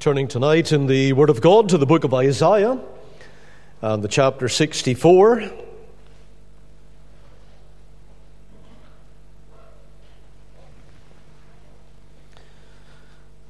Turning 0.00 0.28
tonight 0.28 0.72
in 0.72 0.86
the 0.86 1.12
Word 1.12 1.28
of 1.28 1.42
God 1.42 1.68
to 1.68 1.76
the 1.76 1.84
book 1.84 2.04
of 2.04 2.14
Isaiah 2.14 2.80
and 3.82 4.02
the 4.02 4.08
chapter 4.08 4.48
64. 4.48 5.50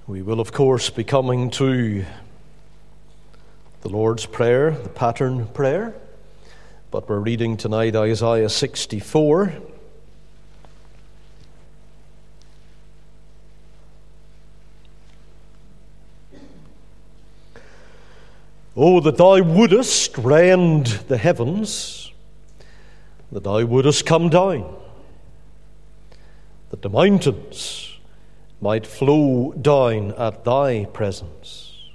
We 0.09 0.23
will, 0.23 0.41
of 0.41 0.51
course, 0.51 0.91
be 0.91 1.05
coming 1.05 1.51
to 1.51 2.05
the 3.83 3.89
Lord's 3.89 4.27
Prayer, 4.27 4.73
the 4.73 4.89
pattern 4.89 5.47
prayer, 5.47 5.95
but 6.91 7.09
we're 7.09 7.21
reading 7.21 7.59
tonight 7.59 7.95
Isaiah 7.95 8.49
64. 8.49 9.53
Oh, 18.83 18.99
that 19.01 19.19
thou 19.19 19.43
wouldest 19.43 20.17
rend 20.17 20.87
the 20.87 21.19
heavens, 21.19 22.11
that 23.31 23.45
thou 23.45 23.63
wouldest 23.67 24.07
come 24.07 24.31
down, 24.31 24.75
that 26.71 26.81
the 26.81 26.89
mountains 26.89 27.99
might 28.59 28.87
flow 28.87 29.53
down 29.53 30.13
at 30.13 30.47
thy 30.47 30.87
presence. 30.87 31.91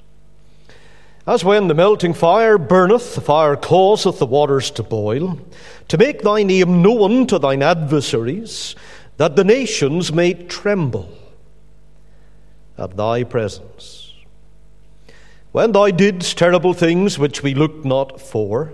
As 1.26 1.44
when 1.44 1.70
the 1.70 1.74
melting 1.74 2.14
fire 2.14 2.60
burneth, 2.60 3.16
the 3.16 3.22
fire 3.22 3.56
causeth 3.56 4.20
the 4.20 4.28
waters 4.28 4.70
to 4.70 4.84
boil, 4.84 5.40
to 5.88 5.98
make 5.98 6.22
thy 6.22 6.44
name 6.44 6.84
known 6.84 7.26
to 7.26 7.40
thine 7.40 7.64
adversaries, 7.64 8.76
that 9.18 9.36
the 9.36 9.44
nations 9.44 10.14
may 10.14 10.36
tremble 10.36 11.10
at 12.78 12.96
thy 12.96 13.24
presence. 13.24 14.05
When 15.56 15.72
thou 15.72 15.90
didst 15.90 16.38
terrible 16.38 16.74
things 16.74 17.18
which 17.18 17.42
we 17.42 17.54
looked 17.54 17.86
not 17.86 18.20
for, 18.20 18.74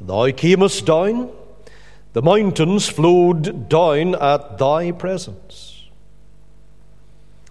thou 0.00 0.32
camest 0.32 0.84
down, 0.84 1.30
the 2.12 2.22
mountains 2.22 2.88
flowed 2.88 3.68
down 3.68 4.16
at 4.16 4.58
thy 4.58 4.90
presence. 4.90 5.84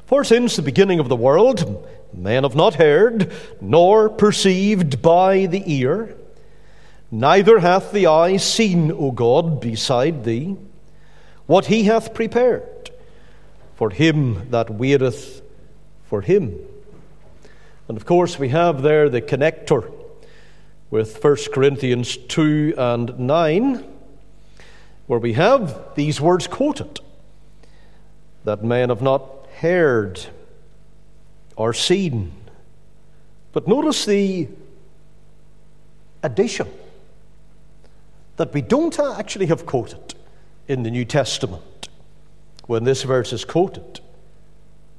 For 0.05 0.25
since 0.25 0.57
the 0.57 0.61
beginning 0.61 0.99
of 0.99 1.07
the 1.07 1.15
world, 1.15 1.87
men 2.11 2.43
have 2.43 2.57
not 2.57 2.75
heard, 2.75 3.31
nor 3.61 4.09
perceived 4.09 5.01
by 5.01 5.45
the 5.45 5.63
ear, 5.65 6.13
neither 7.09 7.59
hath 7.59 7.93
the 7.93 8.07
eye 8.07 8.35
seen, 8.35 8.91
O 8.91 9.11
God, 9.11 9.61
beside 9.61 10.25
thee, 10.25 10.57
what 11.45 11.67
he 11.67 11.85
hath 11.85 12.13
prepared 12.13 12.91
for 13.75 13.91
him 13.91 14.49
that 14.49 14.69
waiteth 14.69 15.41
for 16.03 16.19
him. 16.19 16.59
And 17.87 17.97
of 17.97 18.05
course, 18.05 18.39
we 18.39 18.49
have 18.49 18.81
there 18.81 19.09
the 19.09 19.21
connector 19.21 19.91
with 20.89 21.23
1 21.23 21.37
Corinthians 21.53 22.17
2 22.17 22.73
and 22.77 23.19
9, 23.19 23.83
where 25.07 25.19
we 25.19 25.33
have 25.33 25.93
these 25.95 26.19
words 26.19 26.47
quoted 26.47 26.99
that 28.43 28.63
men 28.63 28.89
have 28.89 29.01
not 29.01 29.47
heard 29.57 30.19
or 31.55 31.73
seen. 31.73 32.31
But 33.51 33.67
notice 33.67 34.05
the 34.05 34.47
addition 36.23 36.67
that 38.37 38.53
we 38.53 38.61
don't 38.61 38.99
actually 38.99 39.45
have 39.45 39.65
quoted 39.65 40.15
in 40.67 40.83
the 40.83 40.91
New 40.91 41.05
Testament 41.05 41.89
when 42.65 42.83
this 42.83 43.03
verse 43.03 43.31
is 43.31 43.45
quoted. 43.45 43.99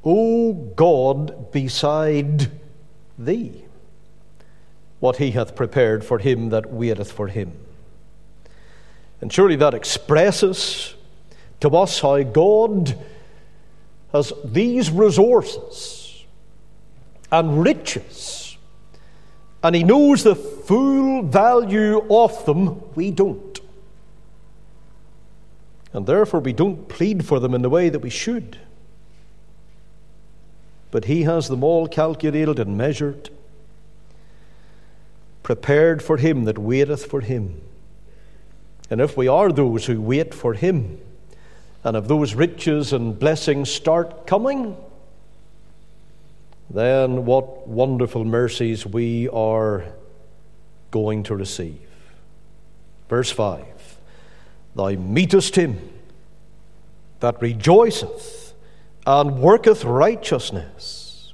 O 0.05 0.53
God, 0.53 1.51
beside 1.51 2.51
thee 3.19 3.65
what 5.01 5.17
he 5.17 5.33
hath 5.33 5.55
prepared 5.55 6.05
for 6.05 6.19
him 6.19 6.49
that 6.51 6.71
waiteth 6.71 7.13
for 7.13 7.29
him. 7.29 7.53
And 9.21 9.33
surely 9.33 9.57
that 9.57 9.75
expresses 9.75 10.95
to 11.61 11.69
us 11.77 12.01
how 12.01 12.23
God 12.23 12.99
has 14.13 14.33
these 14.45 14.91
resources 14.91 16.25
and 17.31 17.63
riches, 17.63 18.57
and 19.63 19.75
he 19.75 19.83
knows 19.83 20.23
the 20.23 20.37
full 20.37 21.23
value 21.23 22.07
of 22.09 22.45
them. 22.47 22.83
We 22.95 23.11
don't. 23.11 23.61
And 25.93 26.07
therefore, 26.07 26.41
we 26.41 26.53
don't 26.53 26.89
plead 26.89 27.25
for 27.25 27.41
them 27.41 27.55
in 27.55 27.63
the 27.63 27.71
way 27.71 27.89
that 27.89 28.01
we 28.01 28.11
should 28.11 28.59
but 30.97 31.05
He 31.05 31.25
has 31.25 31.49
them 31.49 31.63
all 31.63 31.87
calculated 31.89 32.59
and 32.59 32.75
measured, 32.79 33.29
prepared 35.43 36.03
for 36.03 36.17
him 36.17 36.45
that 36.45 36.57
waiteth 36.57 37.05
for 37.05 37.21
Him. 37.21 37.61
And 38.89 38.99
if 38.99 39.15
we 39.15 39.29
are 39.29 39.53
those 39.53 39.85
who 39.85 40.01
wait 40.01 40.33
for 40.33 40.55
Him, 40.55 40.99
and 41.85 41.99
if 41.99 42.09
those 42.09 42.35
riches 42.35 42.95
and 42.95 43.19
blessings 43.19 43.71
start 43.71 44.27
coming, 44.27 44.75
then 46.71 47.27
what 47.27 47.69
wonderful 47.69 48.25
mercies 48.25 48.87
we 48.87 49.29
are 49.29 49.85
going 50.93 51.25
to 51.25 51.37
receive. 51.37 51.91
Verse 53.11 53.31
5 53.31 53.67
Thou 54.75 54.93
meetest 54.93 55.57
him 55.57 55.79
that 57.21 57.43
rejoiceth 57.43 58.46
and 59.07 59.39
worketh 59.39 59.85
righteousness. 59.85 61.33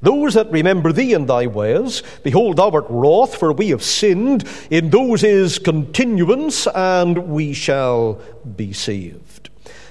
Those 0.00 0.34
that 0.34 0.50
remember 0.52 0.92
thee 0.92 1.12
in 1.12 1.26
thy 1.26 1.48
ways, 1.48 2.04
behold, 2.22 2.56
thou 2.56 2.70
art 2.70 2.86
wroth, 2.88 3.34
for 3.34 3.52
we 3.52 3.70
have 3.70 3.82
sinned. 3.82 4.48
In 4.70 4.90
those 4.90 5.24
is 5.24 5.58
continuance, 5.58 6.68
and 6.68 7.28
we 7.28 7.52
shall 7.52 8.20
be 8.56 8.72
saved. 8.72 9.47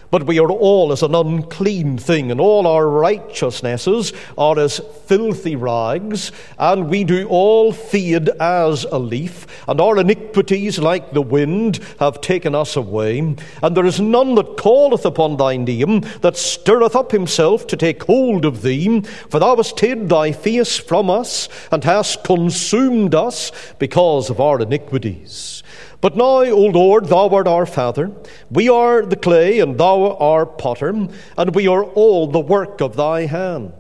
But 0.10 0.26
we 0.26 0.40
are 0.40 0.50
all 0.50 0.92
as 0.92 1.04
an 1.04 1.14
unclean 1.14 1.98
thing, 1.98 2.32
and 2.32 2.40
all 2.40 2.66
our 2.66 2.88
righteousnesses 2.88 4.14
are 4.38 4.58
as 4.58 4.80
filthy 5.06 5.56
rags, 5.56 6.32
and 6.58 6.90
we 6.90 7.04
do 7.04 7.28
all 7.28 7.72
fade 7.72 8.30
as 8.40 8.86
a 8.86 9.00
leaf, 9.00 9.46
and 9.68 9.82
our 9.82 9.98
iniquities, 9.98 10.80
like 10.80 11.12
the 11.12 11.22
wind, 11.22 11.80
have 12.00 12.22
taken 12.22 12.56
us 12.56 12.76
away. 12.76 13.20
And 13.62 13.76
there 13.76 13.86
is 13.86 14.00
none 14.00 14.36
that 14.36 14.58
calleth 14.58 15.06
upon 15.06 15.38
thy 15.38 15.58
name, 15.58 16.02
that 16.22 16.38
stirreth 16.38 16.96
up 16.96 17.12
himself 17.12 17.68
to 17.68 17.78
take 17.78 18.04
hold 18.04 18.46
of 18.46 18.62
thee. 18.62 19.02
For 19.30 19.40
thou 19.40 19.56
hast 19.56 19.80
hid 19.80 20.08
thy 20.10 20.32
face 20.32 20.78
from 20.78 21.10
us, 21.10 21.50
and 21.72 21.84
hast 21.84 22.24
consumed 22.24 23.14
us 23.14 23.52
because 23.80 24.30
of 24.30 24.40
our 24.40 24.62
iniquities. 24.62 25.57
But 26.00 26.16
now, 26.16 26.44
O 26.44 26.66
Lord, 26.66 27.06
thou 27.06 27.30
art 27.30 27.48
our 27.48 27.66
Father. 27.66 28.12
We 28.52 28.70
are 28.70 29.04
the 29.04 29.16
clay, 29.16 29.60
and 29.60 29.78
thou 29.78 30.16
art 30.18 30.58
potter, 30.58 30.90
and 31.38 31.56
we 31.56 31.68
are 31.68 31.84
all 31.84 32.28
the 32.28 32.40
work 32.40 32.82
of 32.82 32.96
thy 32.96 33.26
hand. 33.26 33.74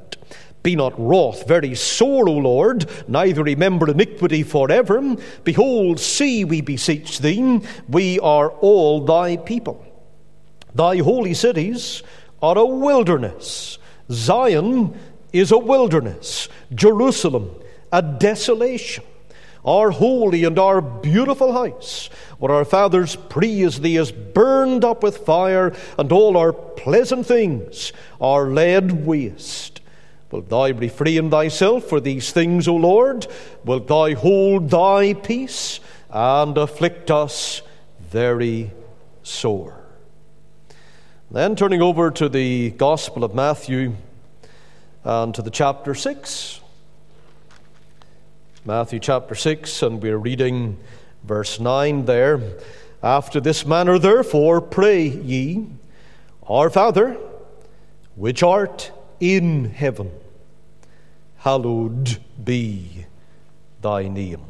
Be 0.63 0.75
not 0.75 1.00
wroth 1.00 1.47
very 1.47 1.75
sore, 1.75 2.27
O 2.27 2.33
Lord, 2.33 2.89
neither 3.07 3.44
remember 3.44 3.89
iniquity 3.89 4.44
forever. 4.44 5.16
Behold, 5.44 6.00
see, 6.00 6.44
we 6.44 6.61
beseech 6.61 7.19
thee, 7.19 7.61
we 7.88 8.19
are 8.19 8.50
all 8.50 9.06
thy 9.06 9.38
people. 9.38 9.85
Thy 10.73 10.97
holy 10.97 11.35
cities 11.35 12.03
are 12.41 12.57
a 12.57 12.66
wilderness. 12.66 13.77
Zion 14.11 14.97
is 15.31 15.51
a 15.51 15.57
wilderness. 15.57 16.50
Jerusalem, 16.73 17.51
a 17.91 18.01
desolation 18.01 19.03
our 19.67 19.91
holy 19.91 20.45
and 20.45 20.57
our 20.57 20.79
beautiful 20.79 21.51
house, 21.51 22.09
where 22.39 22.53
our 22.53 22.63
fathers 22.63 23.17
praised 23.17 23.81
thee, 23.81 23.97
is 23.97 24.11
burned 24.11 24.85
up 24.85 25.03
with 25.03 25.17
fire, 25.17 25.75
and 26.00 26.11
all 26.11 26.38
our 26.38 26.53
pleasant 26.53 27.25
things 27.25 27.91
are 28.22 28.47
laid 28.47 29.06
waste. 29.06 29.81
Wilt 30.31 30.50
thou 30.50 30.71
refrain 30.71 31.30
thyself 31.30 31.83
for 31.83 32.00
these 32.00 32.31
things, 32.31 32.68
O 32.68 32.75
Lord? 32.75 33.27
Wilt 33.65 33.88
thou 33.88 34.13
hold 34.15 34.69
thy 34.69 35.13
peace 35.13 35.81
and 36.09 36.57
afflict 36.57 37.12
us 37.12 37.62
very 38.00 38.71
sore? 39.24 39.83
Then 41.30 41.57
turning 41.57 41.81
over 41.81 42.09
to 42.12 42.30
the 42.30 42.71
Gospel 42.71 43.25
of 43.25 43.36
Matthew 43.36 43.95
and 45.03 45.36
to 45.36 45.42
the 45.42 45.51
chapter 45.51 45.94
6. 45.94 46.62
Matthew 48.68 49.00
chapter 49.00 49.34
6, 49.34 49.81
and 49.81 50.04
we're 50.04 50.18
reading 50.18 50.78
verse 51.24 51.58
9 51.58 52.04
there. 52.04 52.42
After 53.02 53.40
this 53.40 53.66
manner, 53.66 53.98
therefore, 53.98 54.60
pray 54.60 55.08
ye, 55.08 55.68
Our 56.50 56.69
Father, 56.69 57.16
which 58.18 58.44
art 58.44 58.92
in 59.22 59.69
heaven, 59.69 60.12
hallowed 61.38 62.19
be 62.44 63.06
thy 63.81 64.10
name. 64.10 64.42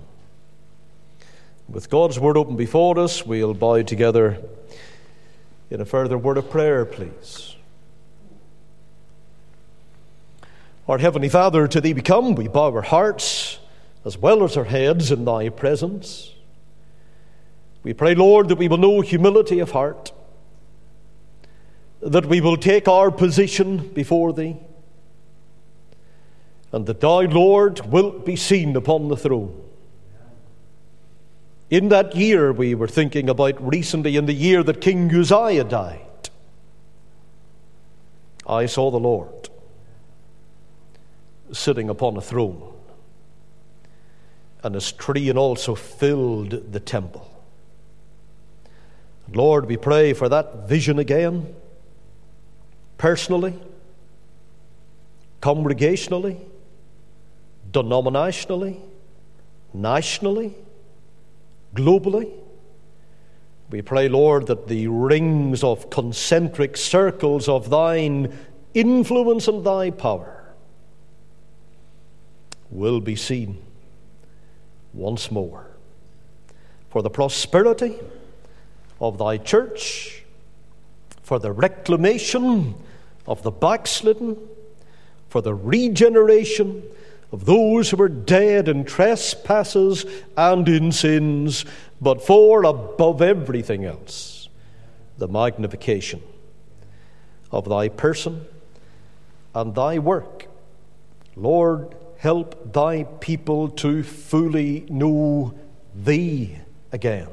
With 1.70 1.88
God's 1.92 2.20
word 2.20 2.38
open 2.38 2.56
before 2.56 2.98
us, 2.98 3.24
we'll 3.24 3.54
bow 3.54 3.84
together 3.84 4.42
in 5.70 5.80
a 5.80 5.86
further 5.86 6.18
word 6.18 6.40
of 6.40 6.50
prayer, 6.50 6.86
please. 6.86 7.56
Our 10.88 10.98
Heavenly 10.98 11.30
Father, 11.30 11.68
to 11.68 11.80
Thee 11.80 11.94
we 11.94 12.02
come, 12.02 12.34
we 12.34 12.48
bow 12.48 12.74
our 12.74 12.82
hearts 12.82 13.60
as 14.08 14.18
well 14.18 14.46
as 14.46 14.56
our 14.56 14.64
heads 14.64 15.12
in 15.12 15.26
Thy 15.26 15.50
presence. 15.50 16.34
We 17.84 17.94
pray, 17.94 18.16
Lord, 18.16 18.48
that 18.48 18.58
we 18.58 18.70
will 18.70 18.78
know 18.78 19.02
humility 19.02 19.60
of 19.60 19.72
heart, 19.72 20.14
that 22.00 22.26
we 22.26 22.40
will 22.40 22.56
take 22.56 22.88
our 22.88 23.12
position 23.12 23.90
before 23.90 24.32
Thee, 24.32 24.56
and 26.72 26.86
that 26.86 27.02
Thou, 27.02 27.20
Lord, 27.24 27.82
wilt 27.92 28.26
be 28.26 28.38
seen 28.38 28.78
upon 28.78 29.10
the 29.10 29.18
throne. 29.18 29.62
In 31.70 31.90
that 31.90 32.16
year 32.16 32.54
we 32.54 32.76
were 32.76 32.88
thinking 32.88 33.28
about 33.28 33.62
recently, 33.62 34.16
in 34.16 34.26
the 34.26 34.32
year 34.32 34.64
that 34.64 34.80
King 34.80 35.14
Uzziah 35.14 35.66
died, 35.66 36.30
I 38.48 38.68
saw 38.68 38.90
the 38.90 39.00
Lord 39.00 39.50
sitting 41.52 41.90
upon 41.90 42.16
a 42.16 42.22
throne, 42.22 42.74
and 44.68 44.76
his 44.76 44.92
tree 44.92 45.30
and 45.30 45.40
also 45.40 45.76
filled 45.76 46.74
the 46.74 46.80
temple. 46.80 47.26
Lord, 49.34 49.66
we 49.66 49.78
pray 49.78 50.12
for 50.12 50.28
that 50.28 50.68
vision 50.68 51.00
again, 51.00 51.56
personally, 52.98 53.58
congregationally, 55.42 56.38
denominationally, 57.72 58.78
nationally, 59.74 60.54
globally. 61.74 62.30
We 63.70 63.82
pray, 63.82 64.10
Lord, 64.10 64.48
that 64.48 64.68
the 64.68 64.88
rings 64.88 65.64
of 65.64 65.90
concentric 65.90 66.76
circles 66.76 67.48
of 67.48 67.70
thine 67.70 68.38
influence 68.74 69.48
and 69.48 69.64
thy 69.64 69.92
power 69.92 70.54
will 72.70 73.00
be 73.00 73.16
seen 73.16 73.64
once 74.98 75.32
more. 75.32 75.68
For 76.90 77.02
the 77.02 77.10
prosperity 77.10 77.98
of 79.00 79.18
thy 79.18 79.38
church, 79.38 80.24
for 81.22 81.40
the 81.40 81.52
reclamation 81.52 82.76
of 83.28 83.44
the 83.44 83.52
backslidden, 83.52 84.38
for 85.30 85.42
the 85.42 85.54
regeneration 85.54 86.84
of 87.32 87.46
those 87.46 87.90
who 87.90 88.02
are 88.02 88.10
dead 88.10 88.70
in 88.70 88.86
trespasses 88.86 90.06
and 90.38 90.68
in 90.68 90.92
sins, 90.92 91.66
but 92.00 92.26
for, 92.26 92.64
above 92.64 93.22
everything 93.22 93.86
else, 93.86 94.48
the 95.18 95.28
magnification 95.28 96.22
of 97.52 97.68
thy 97.68 97.90
person 97.90 98.46
and 99.54 99.76
thy 99.76 100.00
work. 100.00 100.48
Lord, 101.36 101.96
help 102.18 102.74
thy 102.74 103.04
people 103.04 103.70
to 103.70 104.04
fully 104.04 104.86
know 104.90 105.54
thee 105.96 106.58
again. 106.92 107.30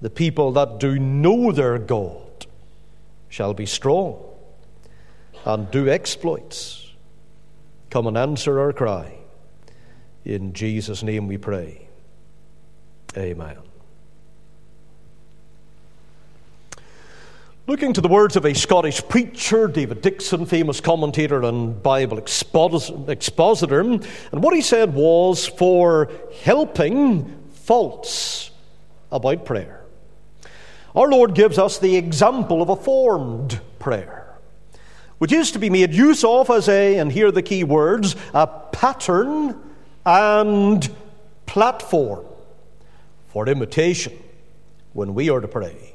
The 0.00 0.10
people 0.10 0.52
that 0.52 0.80
do 0.80 0.98
know 0.98 1.52
their 1.52 1.78
God 1.78 2.46
shall 3.28 3.54
be 3.54 3.66
strong 3.66 4.22
and 5.44 5.70
do 5.70 5.88
exploits. 5.88 6.92
Come 7.90 8.06
and 8.06 8.16
answer 8.16 8.60
our 8.60 8.72
cry. 8.72 9.18
In 10.24 10.52
Jesus' 10.52 11.02
name 11.02 11.28
we 11.28 11.38
pray. 11.38 11.88
Amen. 13.16 13.58
Looking 17.66 17.94
to 17.94 18.02
the 18.02 18.08
words 18.08 18.36
of 18.36 18.44
a 18.44 18.54
Scottish 18.54 19.00
preacher, 19.08 19.68
David 19.68 20.02
Dickson, 20.02 20.44
famous 20.44 20.82
commentator 20.82 21.42
and 21.44 21.82
Bible 21.82 22.18
expositor, 22.18 23.80
and 23.80 24.04
what 24.32 24.54
he 24.54 24.60
said 24.60 24.92
was 24.92 25.46
for 25.46 26.10
helping 26.42 27.34
faults 27.54 28.50
about 29.10 29.46
prayer. 29.46 29.82
Our 30.94 31.08
Lord 31.08 31.34
gives 31.34 31.58
us 31.58 31.78
the 31.78 31.96
example 31.96 32.60
of 32.60 32.68
a 32.68 32.76
formed 32.76 33.58
prayer, 33.78 34.34
which 35.16 35.32
is 35.32 35.50
to 35.52 35.58
be 35.58 35.70
made 35.70 35.94
use 35.94 36.22
of 36.22 36.50
as 36.50 36.68
a, 36.68 36.98
and 36.98 37.10
here 37.10 37.28
are 37.28 37.32
the 37.32 37.40
key 37.40 37.64
words, 37.64 38.14
a 38.34 38.46
pattern 38.46 39.58
and 40.04 40.94
platform 41.46 42.26
for 43.28 43.48
imitation 43.48 44.12
when 44.92 45.14
we 45.14 45.30
are 45.30 45.40
to 45.40 45.48
pray 45.48 45.93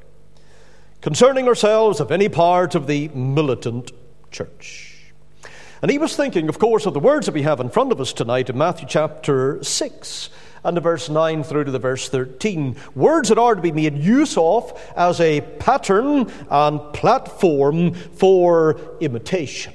concerning 1.00 1.48
ourselves 1.48 2.00
of 2.00 2.10
any 2.10 2.28
part 2.28 2.74
of 2.74 2.86
the 2.86 3.08
militant 3.08 3.92
church. 4.30 5.12
And 5.82 5.90
he 5.90 5.98
was 5.98 6.14
thinking, 6.14 6.48
of 6.48 6.58
course, 6.58 6.84
of 6.84 6.92
the 6.92 7.00
words 7.00 7.26
that 7.26 7.34
we 7.34 7.42
have 7.42 7.60
in 7.60 7.70
front 7.70 7.90
of 7.90 8.00
us 8.00 8.12
tonight 8.12 8.50
in 8.50 8.58
Matthew 8.58 8.86
chapter 8.86 9.62
6 9.64 10.30
and 10.62 10.76
the 10.76 10.80
verse 10.80 11.08
9 11.08 11.42
through 11.42 11.64
to 11.64 11.70
the 11.70 11.78
verse 11.78 12.08
13. 12.10 12.76
Words 12.94 13.30
that 13.30 13.38
are 13.38 13.54
to 13.54 13.62
be 13.62 13.72
made 13.72 13.96
use 13.96 14.36
of 14.36 14.78
as 14.94 15.20
a 15.20 15.40
pattern 15.58 16.30
and 16.50 16.92
platform 16.92 17.94
for 17.94 18.78
imitation. 19.00 19.72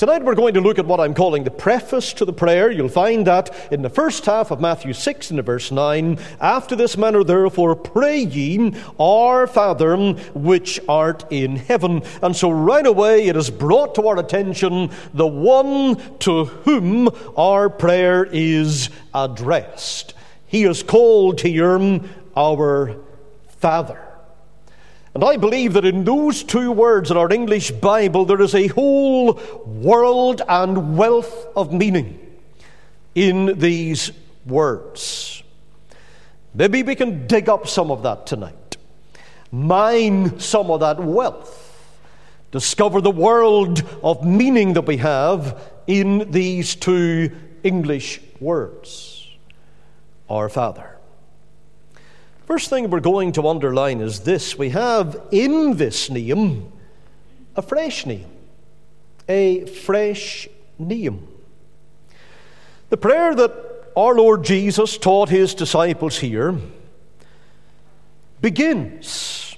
Tonight 0.00 0.24
we're 0.24 0.34
going 0.34 0.54
to 0.54 0.62
look 0.62 0.78
at 0.78 0.86
what 0.86 0.98
I'm 0.98 1.12
calling 1.12 1.44
the 1.44 1.50
preface 1.50 2.14
to 2.14 2.24
the 2.24 2.32
prayer. 2.32 2.70
You'll 2.70 2.88
find 2.88 3.26
that 3.26 3.54
in 3.70 3.82
the 3.82 3.90
first 3.90 4.24
half 4.24 4.50
of 4.50 4.58
Matthew 4.58 4.94
6 4.94 5.30
and 5.30 5.44
verse 5.44 5.70
9. 5.70 6.18
After 6.40 6.74
this 6.74 6.96
manner, 6.96 7.22
therefore, 7.22 7.76
pray 7.76 8.20
ye, 8.20 8.72
Our 8.98 9.46
Father 9.46 10.14
which 10.32 10.80
art 10.88 11.30
in 11.30 11.56
heaven. 11.56 12.02
And 12.22 12.34
so 12.34 12.48
right 12.48 12.86
away 12.86 13.26
it 13.26 13.36
is 13.36 13.50
brought 13.50 13.94
to 13.96 14.08
our 14.08 14.18
attention 14.18 14.90
the 15.12 15.26
one 15.26 16.18
to 16.20 16.46
whom 16.46 17.10
our 17.36 17.68
prayer 17.68 18.26
is 18.32 18.88
addressed. 19.12 20.14
He 20.46 20.64
is 20.64 20.82
called 20.82 21.42
here 21.42 22.00
our 22.34 22.96
Father. 23.58 24.09
And 25.14 25.24
I 25.24 25.36
believe 25.36 25.72
that 25.72 25.84
in 25.84 26.04
those 26.04 26.44
two 26.44 26.70
words 26.70 27.10
in 27.10 27.16
our 27.16 27.32
English 27.32 27.72
Bible, 27.72 28.24
there 28.24 28.40
is 28.40 28.54
a 28.54 28.68
whole 28.68 29.34
world 29.66 30.42
and 30.48 30.96
wealth 30.96 31.46
of 31.56 31.72
meaning 31.72 32.18
in 33.14 33.58
these 33.58 34.12
words. 34.46 35.42
Maybe 36.54 36.82
we 36.82 36.94
can 36.94 37.26
dig 37.26 37.48
up 37.48 37.66
some 37.66 37.90
of 37.90 38.02
that 38.04 38.26
tonight, 38.26 38.76
mine 39.50 40.38
some 40.38 40.70
of 40.70 40.80
that 40.80 41.00
wealth, 41.00 41.66
discover 42.52 43.00
the 43.00 43.10
world 43.10 43.82
of 44.02 44.24
meaning 44.24 44.74
that 44.74 44.86
we 44.86 44.96
have 44.98 45.60
in 45.86 46.30
these 46.30 46.76
two 46.76 47.32
English 47.62 48.20
words 48.40 49.28
Our 50.28 50.48
Father. 50.48 50.89
First 52.50 52.68
thing 52.68 52.90
we're 52.90 52.98
going 52.98 53.30
to 53.34 53.46
underline 53.46 54.00
is 54.00 54.18
this 54.18 54.58
we 54.58 54.70
have 54.70 55.22
in 55.30 55.76
this 55.76 56.10
name 56.10 56.72
a 57.54 57.62
fresh 57.62 58.06
name. 58.06 58.26
A 59.28 59.66
fresh 59.66 60.48
name. 60.76 61.28
The 62.88 62.96
prayer 62.96 63.36
that 63.36 63.92
our 63.96 64.16
Lord 64.16 64.42
Jesus 64.42 64.98
taught 64.98 65.28
his 65.28 65.54
disciples 65.54 66.18
here 66.18 66.56
begins 68.40 69.56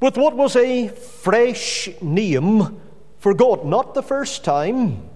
with 0.00 0.16
what 0.16 0.34
was 0.34 0.56
a 0.56 0.88
fresh 0.88 1.90
name 2.00 2.80
for 3.20 3.34
God. 3.34 3.64
Not 3.64 3.94
the 3.94 4.02
first 4.02 4.42
time 4.42 5.08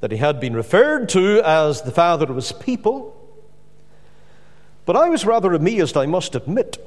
that 0.00 0.10
he 0.10 0.18
had 0.18 0.40
been 0.40 0.56
referred 0.56 1.08
to 1.10 1.40
as 1.44 1.82
the 1.82 1.92
Father 1.92 2.28
of 2.28 2.34
his 2.34 2.50
people 2.50 3.15
but 4.86 4.96
I 4.96 5.10
was 5.10 5.26
rather 5.26 5.52
amazed, 5.52 5.96
I 5.96 6.06
must 6.06 6.34
admit, 6.34 6.78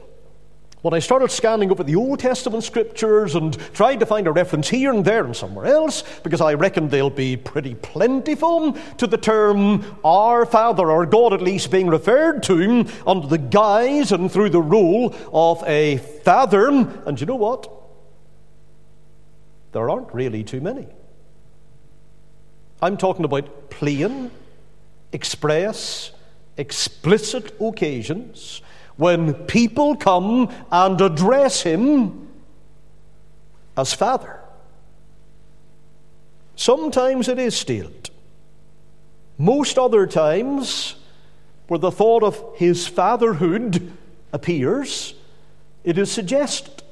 when 0.81 0.93
I 0.93 0.99
started 0.99 1.29
scanning 1.29 1.71
over 1.71 1.83
the 1.83 1.97
Old 1.97 2.19
Testament 2.19 2.63
scriptures 2.63 3.35
and 3.35 3.57
tried 3.73 3.99
to 3.99 4.05
find 4.05 4.27
a 4.27 4.31
reference 4.31 4.69
here 4.69 4.93
and 4.93 5.03
there 5.03 5.25
and 5.25 5.35
somewhere 5.35 5.65
else, 5.65 6.05
because 6.23 6.39
I 6.39 6.53
reckoned 6.53 6.89
they'll 6.89 7.09
be 7.09 7.35
pretty 7.35 7.75
plentiful 7.75 8.77
to 8.97 9.05
the 9.05 9.17
term 9.17 9.83
our 10.05 10.45
Father, 10.45 10.89
or 10.89 11.05
God 11.05 11.33
at 11.33 11.41
least, 11.41 11.69
being 11.69 11.87
referred 11.87 12.43
to 12.43 12.85
under 13.05 13.27
the 13.27 13.37
guise 13.37 14.13
and 14.13 14.31
through 14.31 14.51
the 14.51 14.61
rule 14.61 15.13
of 15.33 15.61
a 15.67 15.97
father. 15.97 16.69
And 16.69 17.19
you 17.19 17.27
know 17.27 17.35
what? 17.35 17.69
There 19.73 19.89
aren't 19.89 20.13
really 20.13 20.45
too 20.45 20.61
many. 20.61 20.87
I'm 22.81 22.95
talking 22.95 23.25
about 23.25 23.69
plain, 23.69 24.31
express, 25.11 26.11
explicit 26.59 27.55
occasions 27.59 28.61
when 28.97 29.33
people 29.33 29.95
come 29.95 30.53
and 30.71 30.99
address 30.99 31.61
him 31.61 32.27
as 33.77 33.93
Father. 33.93 34.41
Sometimes 36.57 37.29
it 37.29 37.39
is 37.39 37.55
stilted. 37.55 38.09
Most 39.37 39.77
other 39.77 40.05
times, 40.05 40.95
where 41.69 41.79
the 41.79 41.91
thought 41.91 42.23
of 42.23 42.43
his 42.57 42.85
fatherhood 42.85 43.93
appears, 44.33 45.13
it 45.85 45.97
is 45.97 46.11
suggested. 46.11 46.83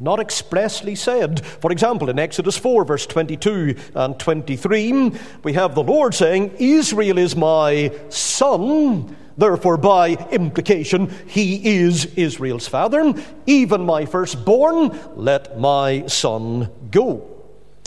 Not 0.00 0.20
expressly 0.20 0.94
said. 0.94 1.44
For 1.44 1.70
example, 1.70 2.10
in 2.10 2.18
Exodus 2.18 2.56
4, 2.56 2.84
verse 2.84 3.06
22 3.06 3.76
and 3.94 4.18
23, 4.18 5.12
we 5.42 5.52
have 5.52 5.74
the 5.74 5.82
Lord 5.82 6.14
saying, 6.14 6.52
Israel 6.58 7.18
is 7.18 7.36
my 7.36 7.92
son. 8.08 9.16
Therefore, 9.36 9.76
by 9.76 10.10
implication, 10.30 11.12
he 11.26 11.76
is 11.78 12.06
Israel's 12.16 12.68
father. 12.68 13.14
Even 13.46 13.84
my 13.84 14.04
firstborn, 14.06 14.98
let 15.16 15.58
my 15.58 16.06
son 16.06 16.70
go. 16.90 17.30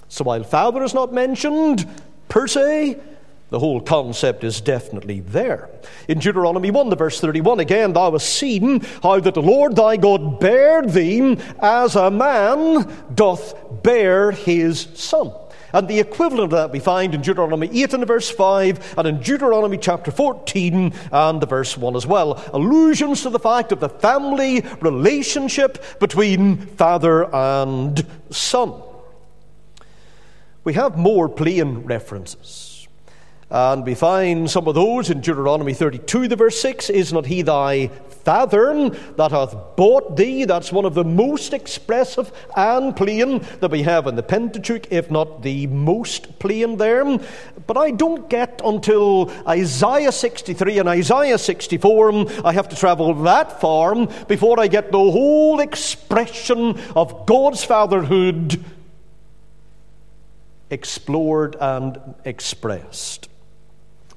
So 0.10 0.24
while 0.24 0.44
father 0.44 0.84
is 0.84 0.94
not 0.94 1.14
mentioned 1.14 1.88
per 2.30 2.48
se, 2.48 3.00
the 3.50 3.60
whole 3.60 3.80
concept 3.80 4.44
is 4.44 4.60
definitely 4.60 5.22
there. 5.22 5.70
In 6.08 6.20
Deuteronomy 6.20 6.70
1, 6.70 6.90
the 6.90 6.96
verse 6.96 7.20
31, 7.22 7.62
again, 7.62 7.94
thou 7.94 8.12
hast 8.12 8.28
seen 8.28 8.82
how 9.02 9.20
that 9.20 9.34
the 9.34 9.42
Lord 9.42 9.76
thy 9.76 9.96
God 9.98 10.40
bare 10.40 10.82
thee 10.82 11.38
as 11.60 11.96
a 11.96 12.12
man 12.12 12.92
doth 13.16 13.56
bear 13.84 14.32
his 14.32 14.88
son. 14.96 15.32
And 15.74 15.88
the 15.88 16.00
equivalent 16.00 16.46
of 16.46 16.50
that 16.52 16.72
we 16.72 16.80
find 16.80 17.14
in 17.14 17.22
Deuteronomy 17.22 17.70
8 17.72 17.94
and 17.94 18.08
verse 18.08 18.30
5, 18.30 18.96
and 18.98 19.08
in 19.08 19.20
Deuteronomy 19.20 19.78
chapter 19.78 20.12
14 20.12 20.94
and 21.12 21.42
the 21.42 21.46
verse 21.46 21.78
1 21.78 21.96
as 21.96 22.08
well. 22.08 22.44
Allusions 22.54 23.22
to 23.24 23.30
the 23.30 23.40
fact 23.40 23.72
of 23.72 23.80
the 23.80 23.90
family 23.90 24.62
relationship 24.82 26.00
between 26.00 26.58
father 26.58 27.34
and 27.34 28.06
son. 28.30 28.74
We 30.64 30.74
have 30.74 30.98
more 30.98 31.30
plain 31.30 31.80
references. 31.80 32.67
And 33.50 33.86
we 33.86 33.96
find 33.96 34.50
some 34.52 34.68
of 34.68 34.76
those 34.76 35.10
in 35.10 35.22
Deuteronomy 35.22 35.74
32, 35.74 36.28
the 36.28 36.36
verse 36.36 36.60
6 36.60 36.90
Is 36.90 37.14
not 37.14 37.28
he 37.28 37.44
thy 37.44 37.88
father 37.88 38.90
that 39.16 39.32
hath 39.32 39.56
bought 39.78 40.18
thee? 40.18 40.44
That's 40.44 40.70
one 40.70 40.84
of 40.84 40.94
the 40.94 41.06
most 41.06 41.54
expressive 41.54 42.30
and 42.58 42.94
plain 42.94 43.40
that 43.62 43.72
we 43.72 43.84
have 43.84 44.06
in 44.06 44.18
the 44.18 44.24
Pentateuch, 44.24 44.92
if 44.92 45.10
not 45.10 45.44
the 45.44 45.66
most 45.68 46.40
plain 46.40 46.76
there. 46.76 47.06
But 47.68 47.78
I 47.78 47.92
don't 47.92 48.30
get 48.30 48.60
until 48.66 49.32
Isaiah 49.48 50.12
63 50.12 50.80
and 50.80 50.90
Isaiah 50.90 51.38
64, 51.38 52.26
I 52.44 52.52
have 52.52 52.68
to 52.68 52.76
travel 52.76 53.14
that 53.24 53.62
far 53.62 54.08
before 54.26 54.60
I 54.60 54.68
get 54.68 54.92
the 54.92 54.98
whole 54.98 55.62
expression 55.62 56.78
of 56.98 57.26
God's 57.26 57.64
fatherhood 57.64 58.62
explored 60.70 61.56
and 61.62 61.98
expressed. 62.26 63.27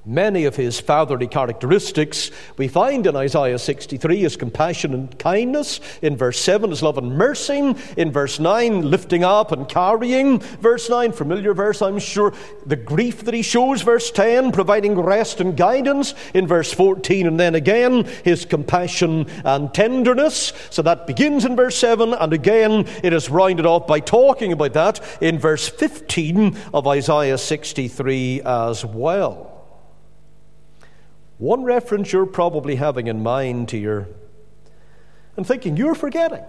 Many 0.03 0.45
of 0.45 0.55
his 0.55 0.79
fatherly 0.79 1.27
characteristics. 1.27 2.31
We 2.57 2.67
find 2.67 3.05
in 3.05 3.15
Isaiah 3.15 3.59
63 3.59 4.17
his 4.17 4.35
compassion 4.35 4.95
and 4.95 5.19
kindness, 5.19 5.79
in 6.01 6.17
verse 6.17 6.39
7 6.41 6.71
his 6.71 6.81
love 6.81 6.97
and 6.97 7.15
mercy, 7.15 7.75
in 7.97 8.11
verse 8.11 8.39
9 8.39 8.89
lifting 8.89 9.23
up 9.23 9.51
and 9.51 9.69
carrying, 9.69 10.39
verse 10.39 10.89
9 10.89 11.11
familiar 11.11 11.53
verse 11.53 11.83
I'm 11.83 11.99
sure, 11.99 12.33
the 12.65 12.75
grief 12.75 13.25
that 13.25 13.35
he 13.35 13.43
shows, 13.43 13.83
verse 13.83 14.09
10 14.09 14.51
providing 14.51 14.99
rest 14.99 15.39
and 15.39 15.55
guidance, 15.55 16.15
in 16.33 16.47
verse 16.47 16.73
14 16.73 17.27
and 17.27 17.39
then 17.39 17.53
again 17.53 18.05
his 18.23 18.43
compassion 18.43 19.27
and 19.45 19.71
tenderness. 19.71 20.51
So 20.71 20.81
that 20.81 21.05
begins 21.05 21.45
in 21.45 21.55
verse 21.55 21.77
7 21.77 22.15
and 22.15 22.33
again 22.33 22.87
it 23.03 23.13
is 23.13 23.29
rounded 23.29 23.67
off 23.67 23.85
by 23.85 23.99
talking 23.99 24.51
about 24.51 24.73
that 24.73 24.99
in 25.21 25.37
verse 25.37 25.69
15 25.69 26.57
of 26.73 26.87
Isaiah 26.87 27.37
63 27.37 28.41
as 28.41 28.83
well. 28.83 29.50
One 31.41 31.63
reference 31.63 32.13
you're 32.13 32.27
probably 32.27 32.75
having 32.75 33.07
in 33.07 33.23
mind 33.23 33.71
here 33.71 34.07
and 35.35 35.45
thinking 35.45 35.75
you're 35.75 35.95
forgetting. 35.95 36.43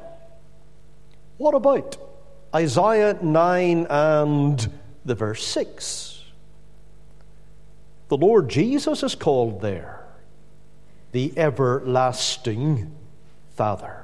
What 1.39 1.55
about 1.55 1.97
Isaiah 2.55 3.19
9 3.23 3.87
and 3.89 4.71
the 5.07 5.15
verse 5.15 5.47
6? 5.47 6.23
The 8.09 8.19
Lord 8.19 8.51
Jesus 8.51 9.03
is 9.03 9.15
called 9.15 9.63
there 9.63 10.05
the 11.13 11.33
everlasting 11.39 12.95
Father. 13.57 14.03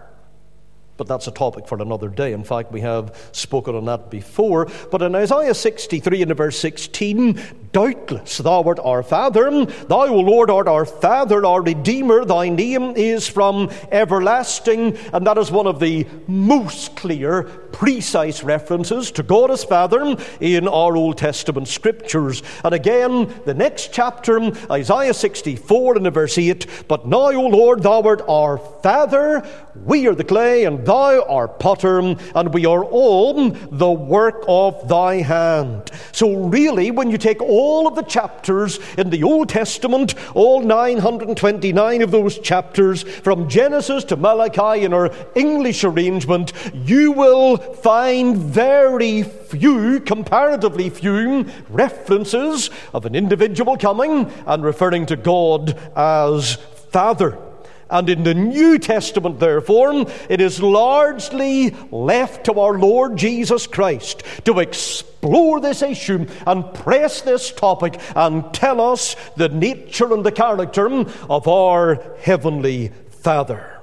But 0.97 1.07
that's 1.07 1.27
a 1.27 1.33
topic 1.33 1.69
for 1.69 1.81
another 1.81 2.09
day. 2.09 2.33
In 2.33 2.45
fact, 2.45 2.73
we 2.73 2.81
have 2.81 3.31
spoken 3.33 3.75
on 3.75 3.85
that 3.85 4.11
before. 4.11 4.67
But 4.91 5.03
in 5.03 5.15
Isaiah 5.15 5.55
63 5.55 6.23
and 6.23 6.35
verse 6.35 6.59
16, 6.59 7.39
doubtless 7.73 8.39
thou 8.39 8.63
art 8.63 8.79
our 8.81 9.03
Father. 9.03 9.65
Thou, 9.65 10.07
O 10.07 10.21
Lord, 10.21 10.51
art 10.51 10.69
our 10.69 10.85
Father, 10.85 11.45
our 11.45 11.63
Redeemer. 11.63 12.25
Thy 12.25 12.49
name 12.49 12.95
is 12.97 13.29
from 13.29 13.71
everlasting. 13.91 14.97
And 15.13 15.27
that 15.27 15.39
is 15.39 15.51
one 15.51 15.67
of 15.67 15.81
the 15.81 16.07
most 16.27 16.97
clear, 16.97 17.45
precise 17.73 18.43
references 18.43 19.11
to 19.13 19.23
God 19.23 19.51
as 19.51 19.65
Father 19.65 20.17
in 20.41 20.69
our 20.69 20.97
Old 20.97 21.19
Testament 21.19 21.69
scriptures. 21.69 22.43
And 22.65 22.75
again, 22.75 23.33
the 23.45 23.55
next 23.55 23.93
chapter, 23.93 24.41
Isaiah 24.71 25.15
64 25.15 25.97
and 25.99 26.13
verse 26.13 26.39
8, 26.39 26.87
But 26.89 27.07
now, 27.07 27.33
O 27.33 27.47
Lord, 27.47 27.83
thou 27.83 28.03
art 28.03 28.23
our 28.29 28.59
Father. 28.59 29.47
We 29.85 30.07
are 30.09 30.15
the 30.15 30.25
clay, 30.25 30.65
and 30.65 30.85
thou 30.85 31.23
art 31.29 31.61
potter, 31.61 31.99
and 31.99 32.55
we 32.55 32.67
are 32.67 32.85
all 32.85 33.51
the 33.51 33.91
work 33.91 34.45
of 34.49 34.89
thy 34.89 35.17
hand. 35.17 35.91
So, 36.13 36.35
really, 36.35 36.91
when 36.91 37.11
you 37.11 37.19
take 37.19 37.41
all 37.41 37.58
of 37.59 37.95
the 37.95 38.03
chapters 38.03 38.79
in 38.97 39.11
the 39.11 39.23
Old 39.23 39.49
Testament, 39.49 40.15
all 40.35 40.61
929 40.61 42.03
of 42.03 42.11
those 42.11 42.39
chapters, 42.39 43.03
from 43.03 43.49
Genesis 43.49 44.05
to 44.05 44.17
Malachi 44.17 44.85
in 44.85 44.93
our 44.93 45.11
English 45.35 45.83
arrangement, 45.83 46.53
you 46.73 47.13
will 47.13 47.57
find 47.57 48.37
very 48.37 49.23
few, 49.23 50.01
comparatively 50.01 50.91
few, 50.91 51.47
references 51.69 52.71
of 52.95 53.07
an 53.07 53.15
individual 53.15 53.77
coming 53.77 54.31
and 54.47 54.63
referring 54.63 55.07
to 55.07 55.17
God 55.17 55.77
as 55.97 56.55
Father. 56.91 57.48
And 57.91 58.11
in 58.11 58.23
the 58.23 58.35
New 58.35 58.79
Testament, 58.79 59.41
therefore, 59.41 60.07
it 60.29 60.41
is 60.41 60.63
largely 60.63 61.71
left 61.91 62.45
to 62.45 62.61
our 62.61 62.79
Lord 62.79 63.17
Jesus 63.17 63.67
Christ 63.67 64.23
to 64.45 64.59
explore 64.59 65.61
this 65.61 65.81
issue 65.81 66.27
and 66.47 66.75
press 66.75 67.23
this 67.23 67.51
topic 67.51 67.99
and 68.15 68.53
tell 68.53 68.81
us 68.81 69.17
the 69.37 69.49
nature 69.49 70.13
and 70.13 70.25
the 70.25 70.33
character 70.33 70.87
of 71.31 71.49
our 71.49 72.03
Heavenly 72.21 72.93
Father. 73.11 73.81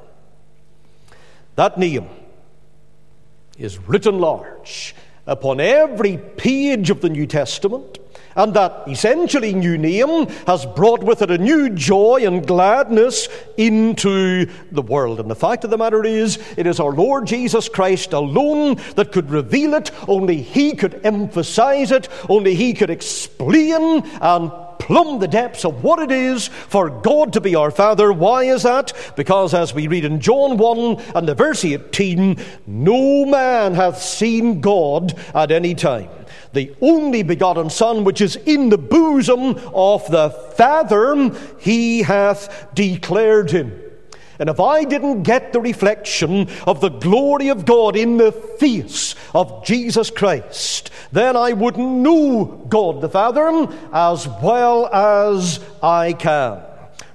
That 1.56 1.78
name 1.78 2.08
is 3.58 3.80
written 3.80 4.20
large 4.20 4.94
upon 5.26 5.60
every 5.60 6.18
page 6.18 6.90
of 6.90 7.02
the 7.02 7.10
New 7.10 7.26
Testament 7.26 7.98
and 8.36 8.54
that 8.54 8.84
essentially 8.88 9.54
new 9.54 9.78
name 9.78 10.28
has 10.48 10.66
brought 10.66 11.04
with 11.04 11.22
it 11.22 11.32
a 11.32 11.38
new 11.38 11.70
joy 11.70 12.22
and 12.26 12.46
gladness 12.46 13.28
into 13.58 14.48
the 14.72 14.82
world. 14.82 15.20
And 15.20 15.30
the 15.30 15.36
fact 15.36 15.64
of 15.64 15.70
the 15.70 15.78
matter 15.78 16.04
is, 16.04 16.38
it 16.58 16.68
is 16.68 16.80
our 16.80 16.92
Lord 16.92 17.28
Jesus 17.28 17.70
Christ 17.70 18.14
alone 18.14 18.76
that 18.96 19.12
could 19.12 19.30
reveal 19.30 19.74
it. 19.74 19.92
Only 20.08 20.42
He 20.42 20.74
could 20.74 21.06
emphasize 21.06 21.92
it. 21.92 22.10
Only 22.30 22.56
He 22.56 22.74
could 22.74 22.90
explain 22.90 24.04
and 24.22 24.52
plumb 24.80 25.20
the 25.20 25.28
depths 25.28 25.66
of 25.66 25.84
what 25.84 26.00
it 26.00 26.12
is 26.12 26.48
for 26.48 26.90
God 26.90 27.34
to 27.34 27.42
be 27.42 27.56
our 27.56 27.72
Father. 27.72 28.14
Why 28.14 28.44
is 28.44 28.64
that? 28.64 28.94
Because 29.16 29.54
as 29.54 29.74
we 29.74 29.88
read 29.88 30.06
in 30.06 30.20
John 30.20 30.58
1 30.58 31.02
and 31.16 31.28
the 31.28 31.34
verse 31.34 31.66
18, 31.66 32.38
no 32.68 33.26
man 33.26 33.74
hath 33.74 34.02
seen 34.02 34.62
God 34.62 35.18
at 35.34 35.52
any 35.52 35.74
time 35.74 36.10
the 36.56 36.74
only 36.82 37.22
begotten 37.22 37.70
Son, 37.70 38.04
which 38.04 38.22
is 38.22 38.36
in 38.36 38.70
the 38.70 38.78
bosom 38.80 39.60
of 39.74 40.10
the 40.10 40.32
Father, 40.32 41.32
he 41.60 42.02
hath 42.02 42.70
declared 42.74 43.52
him. 43.52 43.80
And 44.40 44.50
if 44.50 44.60
I 44.60 44.84
didn't 44.84 45.24
get 45.24 45.54
the 45.54 45.62
reflection 45.62 46.50
of 46.66 46.82
the 46.82 46.90
glory 46.90 47.50
of 47.50 47.66
God 47.66 47.96
in 47.96 48.18
the 48.18 48.32
face 48.32 49.16
of 49.34 49.64
Jesus 49.64 50.10
Christ, 50.10 50.90
then 51.12 51.38
I 51.38 51.54
wouldn't 51.54 51.88
know 51.88 52.66
God 52.68 53.02
the 53.02 53.10
Father 53.10 53.68
as 53.94 54.28
well 54.42 54.88
as 54.88 55.60
I 55.82 56.14
can. 56.14 56.62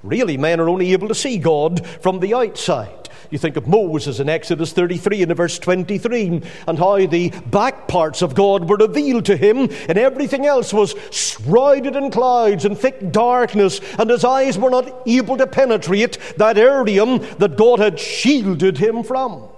Really, 0.03 0.39
men 0.39 0.61
are 0.61 0.69
only 0.69 0.93
able 0.93 1.09
to 1.09 1.15
see 1.15 1.37
God 1.37 1.87
from 1.87 2.21
the 2.21 2.33
outside. 2.33 3.00
You 3.31 3.39
think 3.39 3.57
of 3.57 3.69
Moses 3.69 4.19
in 4.19 4.29
Exodus 4.29 4.73
33 4.73 5.23
and 5.23 5.37
verse 5.37 5.59
23, 5.59 6.43
and 6.67 6.79
how 6.79 7.07
the 7.07 7.31
back 7.47 7.87
parts 7.87 8.23
of 8.23 8.35
God 8.35 8.69
were 8.69 8.77
revealed 8.77 9.25
to 9.27 9.37
him, 9.37 9.69
and 9.89 9.97
everything 9.97 10.47
else 10.47 10.75
was 10.75 10.97
shrouded 11.13 11.95
in 11.95 12.11
clouds 12.11 12.65
and 12.65 12.77
thick 12.77 13.13
darkness, 13.13 13.81
and 13.99 14.11
his 14.11 14.25
eyes 14.25 14.59
were 14.59 14.71
not 14.71 15.03
able 15.07 15.37
to 15.37 15.47
penetrate 15.47 16.19
that 16.39 16.59
area 16.59 17.07
that 17.39 17.57
God 17.57 17.79
had 17.79 18.01
shielded 18.01 18.79
him 18.79 19.05
from. 19.05 19.49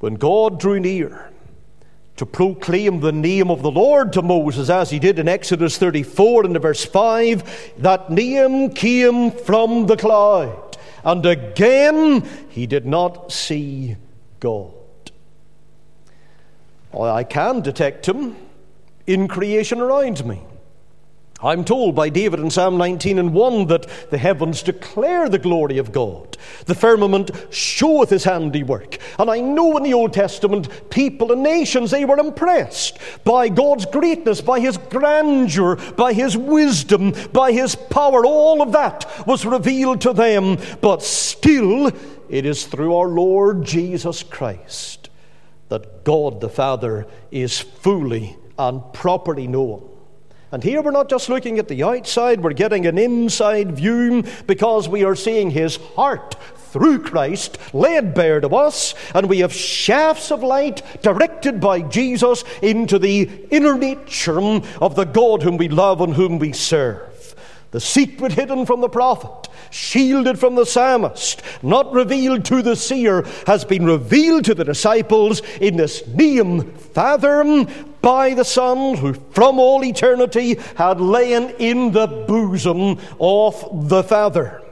When 0.00 0.14
God 0.14 0.58
drew 0.58 0.80
near, 0.80 1.30
to 2.16 2.26
proclaim 2.26 3.00
the 3.00 3.12
name 3.12 3.50
of 3.50 3.62
the 3.62 3.70
Lord 3.70 4.12
to 4.12 4.22
Moses, 4.22 4.70
as 4.70 4.90
he 4.90 4.98
did 4.98 5.18
in 5.18 5.28
Exodus 5.28 5.76
34 5.78 6.46
and 6.46 6.60
verse 6.60 6.84
5. 6.84 7.72
That 7.78 8.10
name 8.10 8.70
came 8.70 9.32
from 9.32 9.86
the 9.86 9.96
cloud. 9.96 10.76
and 11.04 11.26
again 11.26 12.26
he 12.48 12.66
did 12.66 12.86
not 12.86 13.32
see 13.32 13.96
God. 14.40 14.72
I 16.98 17.24
can 17.24 17.60
detect 17.60 18.06
him 18.06 18.36
in 19.06 19.26
creation 19.26 19.80
around 19.80 20.24
me. 20.24 20.40
I'm 21.44 21.62
told 21.62 21.94
by 21.94 22.08
David 22.08 22.40
in 22.40 22.50
Psalm 22.50 22.78
19 22.78 23.18
and 23.18 23.34
1 23.34 23.66
that 23.66 23.86
the 24.10 24.16
heavens 24.16 24.62
declare 24.62 25.28
the 25.28 25.38
glory 25.38 25.76
of 25.76 25.92
God. 25.92 26.38
The 26.64 26.74
firmament 26.74 27.30
showeth 27.50 28.08
his 28.08 28.24
handiwork. 28.24 28.96
And 29.18 29.30
I 29.30 29.40
know 29.40 29.76
in 29.76 29.82
the 29.82 29.92
Old 29.92 30.14
Testament, 30.14 30.90
people 30.90 31.32
and 31.32 31.42
nations, 31.42 31.90
they 31.90 32.06
were 32.06 32.18
impressed 32.18 32.98
by 33.24 33.50
God's 33.50 33.84
greatness, 33.84 34.40
by 34.40 34.58
his 34.58 34.78
grandeur, 34.78 35.76
by 35.92 36.14
his 36.14 36.34
wisdom, 36.34 37.12
by 37.34 37.52
his 37.52 37.74
power. 37.74 38.24
All 38.24 38.62
of 38.62 38.72
that 38.72 39.26
was 39.26 39.44
revealed 39.44 40.00
to 40.00 40.14
them. 40.14 40.56
But 40.80 41.02
still, 41.02 41.92
it 42.30 42.46
is 42.46 42.66
through 42.66 42.96
our 42.96 43.08
Lord 43.08 43.64
Jesus 43.64 44.22
Christ 44.22 45.10
that 45.68 46.04
God 46.04 46.40
the 46.40 46.48
Father 46.48 47.06
is 47.30 47.60
fully 47.60 48.36
and 48.58 48.80
properly 48.94 49.46
known. 49.46 49.90
And 50.52 50.62
here 50.62 50.82
we're 50.82 50.90
not 50.90 51.08
just 51.08 51.28
looking 51.28 51.58
at 51.58 51.68
the 51.68 51.82
outside, 51.82 52.42
we're 52.42 52.52
getting 52.52 52.86
an 52.86 52.98
inside 52.98 53.72
view 53.72 54.24
because 54.46 54.88
we 54.88 55.02
are 55.04 55.16
seeing 55.16 55.50
his 55.50 55.76
heart 55.96 56.36
through 56.74 57.00
Christ 57.04 57.56
laid 57.72 58.14
bare 58.14 58.40
to 58.40 58.48
us, 58.48 58.96
and 59.14 59.28
we 59.28 59.38
have 59.38 59.52
shafts 59.52 60.32
of 60.32 60.42
light 60.42 60.82
directed 61.02 61.60
by 61.60 61.82
Jesus 61.82 62.42
into 62.62 62.98
the 62.98 63.30
inner 63.50 63.78
nature 63.78 64.40
of 64.80 64.96
the 64.96 65.04
God 65.04 65.44
whom 65.44 65.56
we 65.56 65.68
love 65.68 66.00
and 66.00 66.14
whom 66.14 66.40
we 66.40 66.52
serve. 66.52 67.13
The 67.74 67.80
secret 67.80 68.30
hidden 68.30 68.66
from 68.66 68.80
the 68.82 68.88
prophet, 68.88 69.48
shielded 69.68 70.38
from 70.38 70.54
the 70.54 70.64
psalmist, 70.64 71.42
not 71.60 71.92
revealed 71.92 72.44
to 72.44 72.62
the 72.62 72.76
seer, 72.76 73.26
has 73.48 73.64
been 73.64 73.84
revealed 73.84 74.44
to 74.44 74.54
the 74.54 74.62
disciples 74.62 75.42
in 75.60 75.76
this 75.76 76.06
name, 76.06 76.70
Father, 76.70 77.66
by 78.00 78.32
the 78.32 78.44
Son, 78.44 78.96
who 78.96 79.12
from 79.12 79.58
all 79.58 79.84
eternity 79.84 80.56
had 80.76 81.00
lain 81.00 81.52
in 81.58 81.90
the 81.90 82.06
bosom 82.06 83.00
of 83.18 83.88
the 83.88 84.04
Father. 84.04 84.62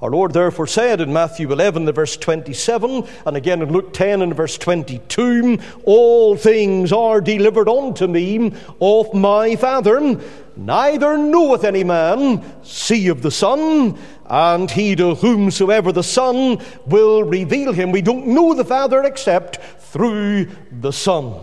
Our 0.00 0.10
Lord 0.10 0.34
therefore 0.34 0.66
said 0.66 1.00
in 1.00 1.12
Matthew 1.12 1.50
11, 1.50 1.86
the 1.86 1.92
verse 1.92 2.16
27, 2.16 3.08
and 3.26 3.36
again 3.36 3.62
in 3.62 3.72
Luke 3.72 3.92
10 3.92 4.22
and 4.22 4.36
verse 4.36 4.58
22, 4.58 5.58
All 5.84 6.36
things 6.36 6.92
are 6.92 7.20
delivered 7.20 7.68
unto 7.68 8.06
me 8.06 8.52
of 8.80 9.14
my 9.14 9.56
Father. 9.56 10.20
Neither 10.56 11.18
knoweth 11.18 11.64
any 11.64 11.82
man, 11.82 12.44
see 12.62 13.08
of 13.08 13.22
the 13.22 13.30
Son, 13.30 13.98
and 14.26 14.70
he 14.70 14.94
to 14.96 15.14
whomsoever 15.16 15.90
the 15.90 16.02
Son 16.02 16.58
will 16.86 17.24
reveal 17.24 17.72
him. 17.72 17.90
We 17.90 18.02
don't 18.02 18.28
know 18.28 18.54
the 18.54 18.64
Father 18.64 19.02
except 19.02 19.58
through 19.80 20.48
the 20.70 20.92
Son. 20.92 21.40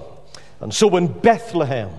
And 0.62 0.74
so 0.74 0.96
in 0.96 1.08
Bethlehem, 1.08 1.89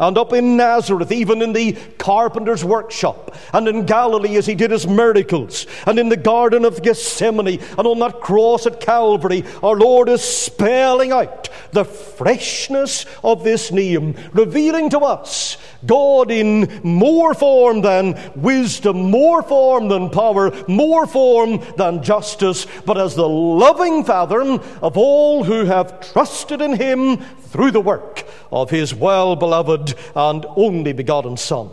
and 0.00 0.18
up 0.18 0.32
in 0.32 0.56
Nazareth, 0.56 1.12
even 1.12 1.42
in 1.42 1.52
the 1.52 1.72
carpenter's 1.98 2.64
workshop, 2.64 3.36
and 3.52 3.68
in 3.68 3.86
Galilee 3.86 4.36
as 4.36 4.46
he 4.46 4.54
did 4.54 4.70
his 4.70 4.86
miracles, 4.86 5.66
and 5.86 5.98
in 5.98 6.08
the 6.08 6.16
Garden 6.16 6.64
of 6.64 6.82
Gethsemane, 6.82 7.60
and 7.78 7.86
on 7.86 7.98
that 8.00 8.20
cross 8.20 8.66
at 8.66 8.80
Calvary, 8.80 9.44
our 9.62 9.76
Lord 9.76 10.08
is 10.08 10.22
spelling 10.22 11.12
out 11.12 11.48
the 11.72 11.84
freshness 11.84 13.06
of 13.22 13.44
this 13.44 13.70
name, 13.70 14.16
revealing 14.32 14.90
to 14.90 15.00
us 15.00 15.56
God 15.86 16.30
in 16.30 16.80
more 16.82 17.34
form 17.34 17.80
than 17.82 18.18
wisdom, 18.36 19.10
more 19.10 19.42
form 19.42 19.88
than 19.88 20.10
power, 20.10 20.52
more 20.68 21.06
form 21.06 21.62
than 21.76 22.02
justice, 22.02 22.66
but 22.86 22.98
as 22.98 23.14
the 23.14 23.28
loving 23.28 24.04
Father 24.04 24.40
of 24.40 24.96
all 24.96 25.44
who 25.44 25.64
have 25.64 26.00
trusted 26.12 26.60
in 26.60 26.74
Him 26.74 27.18
through 27.18 27.72
the 27.72 27.80
work 27.80 28.24
of 28.50 28.70
His 28.70 28.94
well 28.94 29.36
beloved 29.36 29.94
and 30.14 30.46
only 30.56 30.92
begotten 30.92 31.36
Son. 31.36 31.70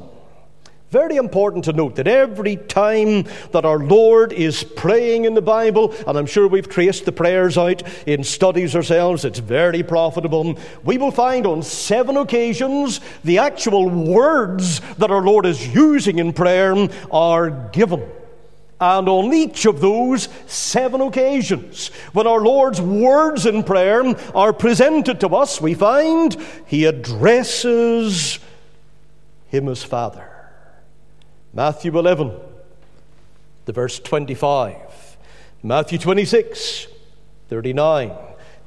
Very 0.90 1.18
important 1.18 1.66
to 1.66 1.74
note 1.74 1.98
that 1.98 2.08
every 2.08 2.56
time 2.56 3.26
that 3.52 3.66
our 3.66 3.80
Lord 3.80 4.32
is 4.32 4.64
praying 4.64 5.26
in 5.26 5.34
the 5.34 5.42
Bible, 5.42 5.94
and 6.08 6.18
I'm 6.18 6.26
sure 6.26 6.48
we've 6.48 6.70
traced 6.70 7.04
the 7.04 7.12
prayers 7.12 7.58
out 7.58 7.84
in 8.08 8.24
studies 8.24 8.74
ourselves, 8.74 9.26
it's 9.26 9.40
very 9.40 9.84
profitable. 9.84 10.58
We 10.86 10.98
will 10.98 11.12
find 11.12 11.46
on 11.46 11.62
seven 11.62 12.16
occasions 12.16 13.02
the 13.26 13.40
actual 13.40 13.90
words 13.90 14.80
that 14.98 15.12
our 15.12 15.22
Lord 15.22 15.46
is 15.46 15.68
using 15.76 16.20
in 16.20 16.32
prayer 16.32 16.88
are 17.12 17.50
given. 17.74 18.10
And 18.80 19.10
on 19.10 19.34
each 19.34 19.66
of 19.66 19.82
those 19.82 20.30
seven 20.46 21.02
occasions, 21.02 21.88
when 22.14 22.28
our 22.28 22.40
Lord's 22.40 22.80
words 22.80 23.48
in 23.48 23.64
prayer 23.64 24.04
are 24.36 24.54
presented 24.54 25.20
to 25.22 25.30
us, 25.30 25.60
we 25.60 25.74
find 25.74 26.38
He 26.68 26.86
addresses 26.86 28.40
Him 29.48 29.68
as 29.68 29.84
Father. 29.84 30.30
Matthew 31.54 31.98
11, 31.98 32.32
the 33.66 33.74
verse 33.74 33.98
25. 33.98 34.76
Matthew 35.64 35.98
26, 35.98 36.88
39. 37.50 38.12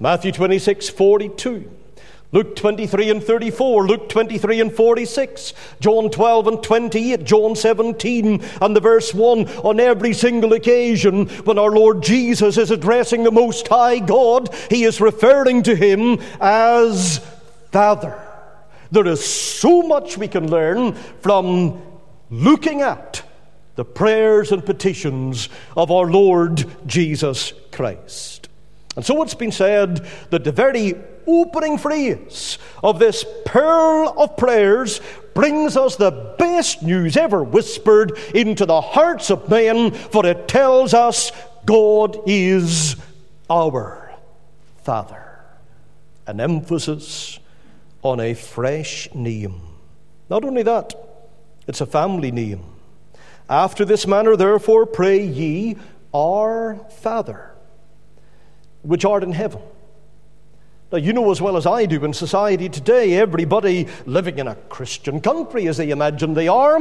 Matthew 0.01 0.33
26, 0.33 0.89
42. 0.89 1.71
Luke 2.33 2.55
23 2.55 3.11
and 3.11 3.23
34, 3.23 3.87
Luke 3.89 4.09
23 4.09 4.61
and 4.61 4.73
46, 4.73 5.53
John 5.81 6.11
12 6.11 6.47
and 6.47 6.63
28, 6.63 7.25
John 7.25 7.57
17 7.57 8.45
and 8.61 8.77
the 8.77 8.81
verse 8.81 9.13
1. 9.13 9.49
On 9.49 9.81
every 9.81 10.13
single 10.13 10.53
occasion 10.53 11.27
when 11.45 11.59
our 11.59 11.73
Lord 11.73 12.05
Jesus 12.05 12.57
is 12.57 12.71
addressing 12.71 13.25
the 13.25 13.33
Most 13.33 13.67
High 13.67 13.99
God, 13.99 14.55
he 14.71 14.85
is 14.85 15.01
referring 15.01 15.65
to 15.65 15.75
him 15.75 16.21
as 16.41 17.19
Father. 17.73 18.21
There 18.93 19.07
is 19.07 19.25
so 19.25 19.83
much 19.83 20.17
we 20.17 20.29
can 20.29 20.49
learn 20.51 20.95
from 20.95 21.83
looking 22.31 22.81
at 22.81 23.23
the 23.75 23.85
prayers 23.85 24.53
and 24.53 24.65
petitions 24.65 25.49
of 25.77 25.91
our 25.91 26.07
Lord 26.07 26.65
Jesus 26.87 27.53
Christ. 27.73 28.49
And 28.97 29.05
so 29.05 29.23
it's 29.23 29.35
been 29.35 29.53
said 29.53 30.07
that 30.31 30.45
the 30.45 30.53
very 30.53 30.95
opening 31.41 31.79
phrase 31.79 32.59
of 32.83 32.99
this 32.99 33.25
pearl 33.45 34.15
of 34.17 34.37
prayers 34.37 35.01
brings 35.35 35.77
us 35.77 35.97
the 35.97 36.35
best 36.39 36.83
news 36.83 37.17
ever 37.17 37.43
whispered 37.43 38.19
into 38.35 38.67
the 38.67 38.81
hearts 38.81 39.31
of 39.31 39.49
men, 39.49 39.93
for 39.93 40.27
it 40.27 40.49
tells 40.49 40.93
us 40.95 41.33
God 41.65 42.19
is 42.27 42.97
our 43.49 44.13
Father. 44.83 45.41
An 46.27 46.41
emphasis 46.41 47.39
on 48.03 48.21
a 48.21 48.35
fresh 48.35 49.13
name. 49.15 49.61
Not 50.29 50.45
only 50.45 50.63
that, 50.63 50.95
it's 51.67 51.81
a 51.81 51.87
family 51.87 52.31
name. 52.31 52.65
After 53.49 53.85
this 53.85 54.07
manner, 54.07 54.37
therefore, 54.37 54.87
pray 54.87 55.25
ye, 55.25 55.77
Our 56.15 56.77
Father, 57.01 57.53
which 58.83 59.05
art 59.05 59.25
in 59.25 59.33
heaven. 59.33 59.61
Now, 60.93 60.99
you 60.99 61.13
know 61.13 61.31
as 61.31 61.41
well 61.41 61.57
as 61.57 61.67
I 61.67 61.87
do 61.87 62.05
in 62.05 62.13
society 62.13 62.69
today, 62.69 63.15
everybody 63.15 63.87
living 64.07 64.39
in 64.39 64.49
a 64.49 64.57
Christian 64.57 65.21
country, 65.21 65.69
as 65.69 65.77
they 65.77 65.91
imagine 65.91 66.35
they 66.35 66.49
are, 66.49 66.81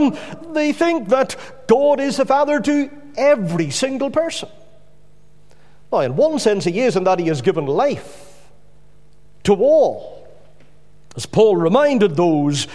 they 0.51 0.73
think 0.73 1.09
that 1.09 1.35
God 1.67 1.99
is 1.99 2.17
the 2.17 2.25
Father 2.25 2.59
to 2.59 2.89
every 3.15 3.69
single 3.69 4.09
person. 4.09 4.49
Now, 5.91 5.99
in 5.99 6.15
one 6.15 6.39
sense, 6.39 6.65
He 6.65 6.79
is, 6.79 6.95
in 6.95 7.03
that 7.03 7.19
He 7.19 7.27
has 7.27 7.43
given 7.43 7.67
life 7.67 8.49
to 9.43 9.53
all. 9.53 10.27
As 11.15 11.27
Paul 11.27 11.57
reminded 11.57 12.15
those 12.15 12.67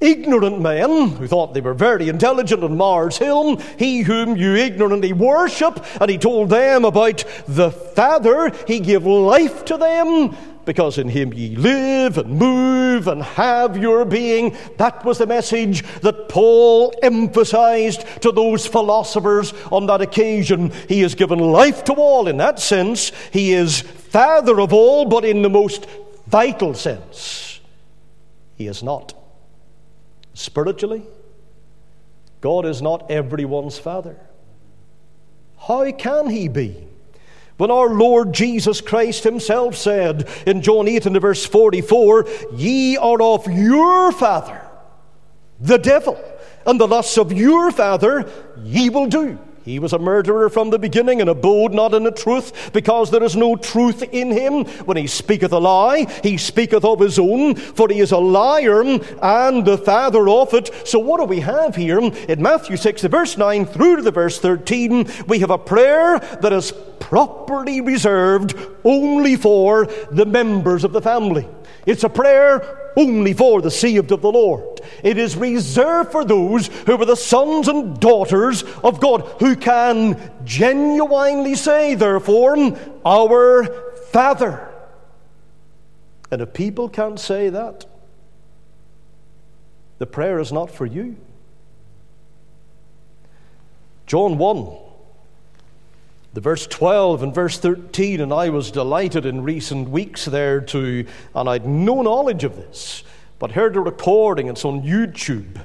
ignorant 0.00 0.60
men 0.60 1.10
who 1.10 1.26
thought 1.26 1.54
they 1.54 1.60
were 1.60 1.74
very 1.74 2.08
intelligent 2.08 2.64
on 2.64 2.76
Mars 2.76 3.18
Hill, 3.18 3.56
he 3.78 4.00
whom 4.00 4.36
you 4.36 4.54
ignorantly 4.54 5.12
worship, 5.12 5.84
and 6.00 6.10
he 6.10 6.18
told 6.18 6.50
them 6.50 6.84
about 6.84 7.24
the 7.46 7.70
Father, 7.70 8.52
he 8.66 8.80
gave 8.80 9.06
life 9.06 9.64
to 9.66 9.76
them. 9.76 10.36
Because 10.64 10.98
in 10.98 11.08
him 11.08 11.32
ye 11.32 11.56
live 11.56 12.18
and 12.18 12.38
move 12.38 13.08
and 13.08 13.22
have 13.22 13.76
your 13.76 14.04
being. 14.04 14.56
That 14.78 15.04
was 15.04 15.18
the 15.18 15.26
message 15.26 15.82
that 16.00 16.28
Paul 16.28 16.94
emphasized 17.02 18.04
to 18.22 18.30
those 18.30 18.66
philosophers 18.66 19.52
on 19.72 19.86
that 19.86 20.00
occasion. 20.00 20.72
He 20.88 21.00
has 21.00 21.14
given 21.14 21.38
life 21.38 21.84
to 21.84 21.94
all 21.94 22.28
in 22.28 22.36
that 22.36 22.60
sense. 22.60 23.10
He 23.32 23.52
is 23.52 23.80
Father 23.80 24.60
of 24.60 24.72
all, 24.72 25.04
but 25.06 25.24
in 25.24 25.42
the 25.42 25.50
most 25.50 25.86
vital 26.26 26.74
sense, 26.74 27.60
he 28.56 28.66
is 28.66 28.82
not. 28.82 29.14
Spiritually, 30.34 31.02
God 32.40 32.66
is 32.66 32.82
not 32.82 33.10
everyone's 33.10 33.78
Father. 33.78 34.16
How 35.58 35.90
can 35.92 36.28
He 36.28 36.48
be? 36.48 36.88
When 37.62 37.70
our 37.70 37.90
Lord 37.90 38.32
Jesus 38.32 38.80
Christ 38.80 39.22
Himself 39.22 39.76
said 39.76 40.28
in 40.48 40.62
John 40.62 40.88
8 40.88 41.06
and 41.06 41.20
verse 41.20 41.46
44, 41.46 42.26
Ye 42.56 42.96
are 42.96 43.22
of 43.22 43.46
your 43.46 44.10
Father, 44.10 44.60
the 45.60 45.78
devil, 45.78 46.20
and 46.66 46.80
the 46.80 46.88
lusts 46.88 47.18
of 47.18 47.32
your 47.32 47.70
Father 47.70 48.28
ye 48.64 48.90
will 48.90 49.06
do. 49.06 49.38
He 49.64 49.78
was 49.78 49.92
a 49.92 49.98
murderer 49.98 50.48
from 50.48 50.70
the 50.70 50.78
beginning 50.78 51.20
and 51.20 51.30
abode 51.30 51.72
not 51.72 51.94
in 51.94 52.02
the 52.02 52.10
truth, 52.10 52.72
because 52.72 53.10
there 53.10 53.22
is 53.22 53.36
no 53.36 53.54
truth 53.54 54.02
in 54.02 54.32
him. 54.32 54.64
When 54.84 54.96
he 54.96 55.06
speaketh 55.06 55.52
a 55.52 55.58
lie, 55.58 56.06
he 56.22 56.36
speaketh 56.36 56.84
of 56.84 56.98
his 56.98 57.18
own, 57.18 57.54
for 57.54 57.88
he 57.88 58.00
is 58.00 58.10
a 58.10 58.18
liar 58.18 58.82
and 58.82 59.64
the 59.64 59.78
father 59.78 60.28
of 60.28 60.52
it. 60.54 60.70
So, 60.86 60.98
what 60.98 61.20
do 61.20 61.26
we 61.26 61.40
have 61.40 61.76
here? 61.76 62.00
In 62.00 62.42
Matthew 62.42 62.76
6, 62.76 63.02
the 63.02 63.08
verse 63.08 63.38
9 63.38 63.66
through 63.66 63.96
to 63.96 64.02
the 64.02 64.10
verse 64.10 64.40
13, 64.40 65.08
we 65.28 65.38
have 65.38 65.50
a 65.50 65.58
prayer 65.58 66.18
that 66.18 66.52
is 66.52 66.72
properly 66.98 67.80
reserved 67.80 68.56
only 68.84 69.36
for 69.36 69.86
the 70.10 70.26
members 70.26 70.82
of 70.82 70.92
the 70.92 71.02
family. 71.02 71.46
It's 71.86 72.04
a 72.04 72.08
prayer 72.08 72.81
only 72.96 73.32
for 73.32 73.62
the 73.62 73.70
saved 73.70 74.12
of 74.12 74.22
the 74.22 74.32
Lord. 74.32 74.80
It 75.02 75.18
is 75.18 75.36
reserved 75.36 76.12
for 76.12 76.24
those 76.24 76.68
who 76.86 77.00
are 77.00 77.04
the 77.04 77.16
sons 77.16 77.68
and 77.68 77.98
daughters 77.98 78.62
of 78.84 79.00
God, 79.00 79.22
who 79.40 79.56
can 79.56 80.32
genuinely 80.44 81.54
say, 81.54 81.94
therefore, 81.94 82.56
Our 83.04 83.64
Father. 84.10 84.68
And 86.30 86.40
if 86.40 86.52
people 86.52 86.88
can't 86.88 87.20
say 87.20 87.50
that, 87.50 87.86
the 89.98 90.06
prayer 90.06 90.38
is 90.38 90.52
not 90.52 90.70
for 90.70 90.86
you. 90.86 91.16
John 94.06 94.38
1 94.38 94.91
the 96.34 96.40
verse 96.40 96.66
12 96.66 97.22
and 97.22 97.34
verse 97.34 97.58
13, 97.58 98.20
and 98.20 98.32
I 98.32 98.48
was 98.48 98.70
delighted 98.70 99.26
in 99.26 99.42
recent 99.42 99.90
weeks 99.90 100.24
there 100.24 100.60
to, 100.60 101.06
and 101.34 101.48
I'd 101.48 101.66
no 101.66 102.00
knowledge 102.02 102.44
of 102.44 102.56
this, 102.56 103.04
but 103.38 103.52
heard 103.52 103.76
a 103.76 103.80
recording, 103.80 104.48
it's 104.48 104.64
on 104.64 104.82
YouTube, 104.82 105.60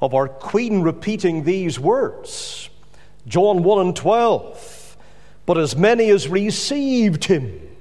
of 0.00 0.14
our 0.14 0.28
Queen 0.28 0.82
repeating 0.82 1.44
these 1.44 1.78
words 1.78 2.68
John 3.26 3.62
1 3.62 3.86
and 3.86 3.96
12. 3.96 4.96
But 5.46 5.58
as 5.58 5.74
many 5.76 6.10
as 6.10 6.28
received 6.28 7.24
him, 7.24 7.71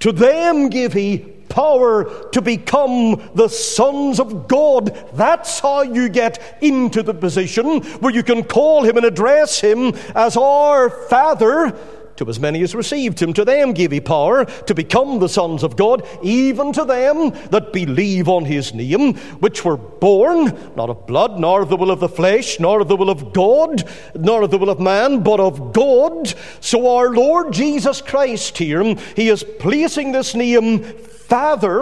to 0.00 0.12
them 0.12 0.68
give 0.68 0.92
he 0.92 1.18
power 1.48 2.28
to 2.32 2.42
become 2.42 3.30
the 3.34 3.48
sons 3.48 4.20
of 4.20 4.46
God. 4.46 4.94
That's 5.14 5.60
how 5.60 5.82
you 5.82 6.08
get 6.08 6.58
into 6.60 7.02
the 7.02 7.14
position 7.14 7.82
where 8.00 8.12
you 8.12 8.22
can 8.22 8.44
call 8.44 8.82
him 8.84 8.98
and 8.98 9.06
address 9.06 9.60
him 9.60 9.94
as 10.14 10.36
our 10.36 10.90
Father. 10.90 11.76
To 12.16 12.28
as 12.28 12.40
many 12.40 12.62
as 12.62 12.74
received 12.74 13.20
him, 13.20 13.32
to 13.34 13.44
them 13.44 13.72
gave 13.72 13.90
he 13.90 14.00
power 14.00 14.44
to 14.44 14.74
become 14.74 15.18
the 15.18 15.28
sons 15.28 15.62
of 15.62 15.76
God, 15.76 16.06
even 16.22 16.72
to 16.72 16.84
them 16.84 17.30
that 17.50 17.72
believe 17.72 18.28
on 18.28 18.44
his 18.44 18.72
name, 18.72 19.14
which 19.40 19.64
were 19.64 19.76
born 19.76 20.46
not 20.76 20.90
of 20.90 21.06
blood, 21.06 21.38
nor 21.38 21.62
of 21.62 21.68
the 21.68 21.76
will 21.76 21.90
of 21.90 22.00
the 22.00 22.08
flesh, 22.08 22.58
nor 22.58 22.80
of 22.80 22.88
the 22.88 22.96
will 22.96 23.10
of 23.10 23.32
God, 23.32 23.88
nor 24.14 24.42
of 24.42 24.50
the 24.50 24.58
will 24.58 24.70
of 24.70 24.80
man, 24.80 25.22
but 25.22 25.40
of 25.40 25.72
God. 25.72 26.32
So 26.60 26.96
our 26.96 27.10
Lord 27.10 27.52
Jesus 27.52 28.00
Christ 28.00 28.58
here, 28.58 28.82
he 29.14 29.28
is 29.28 29.44
placing 29.58 30.12
this 30.12 30.34
name 30.34 30.82
Father 30.82 31.80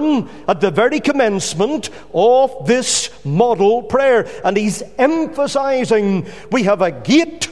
at 0.49 0.61
the 0.61 0.71
very 0.71 1.01
commencement 1.01 1.91
of 2.15 2.67
this 2.67 3.11
model 3.25 3.83
prayer. 3.83 4.27
And 4.45 4.57
he's 4.57 4.83
emphasizing 4.99 6.27
we 6.51 6.63
have 6.65 6.81
a 6.81 6.91
gate 6.91 7.51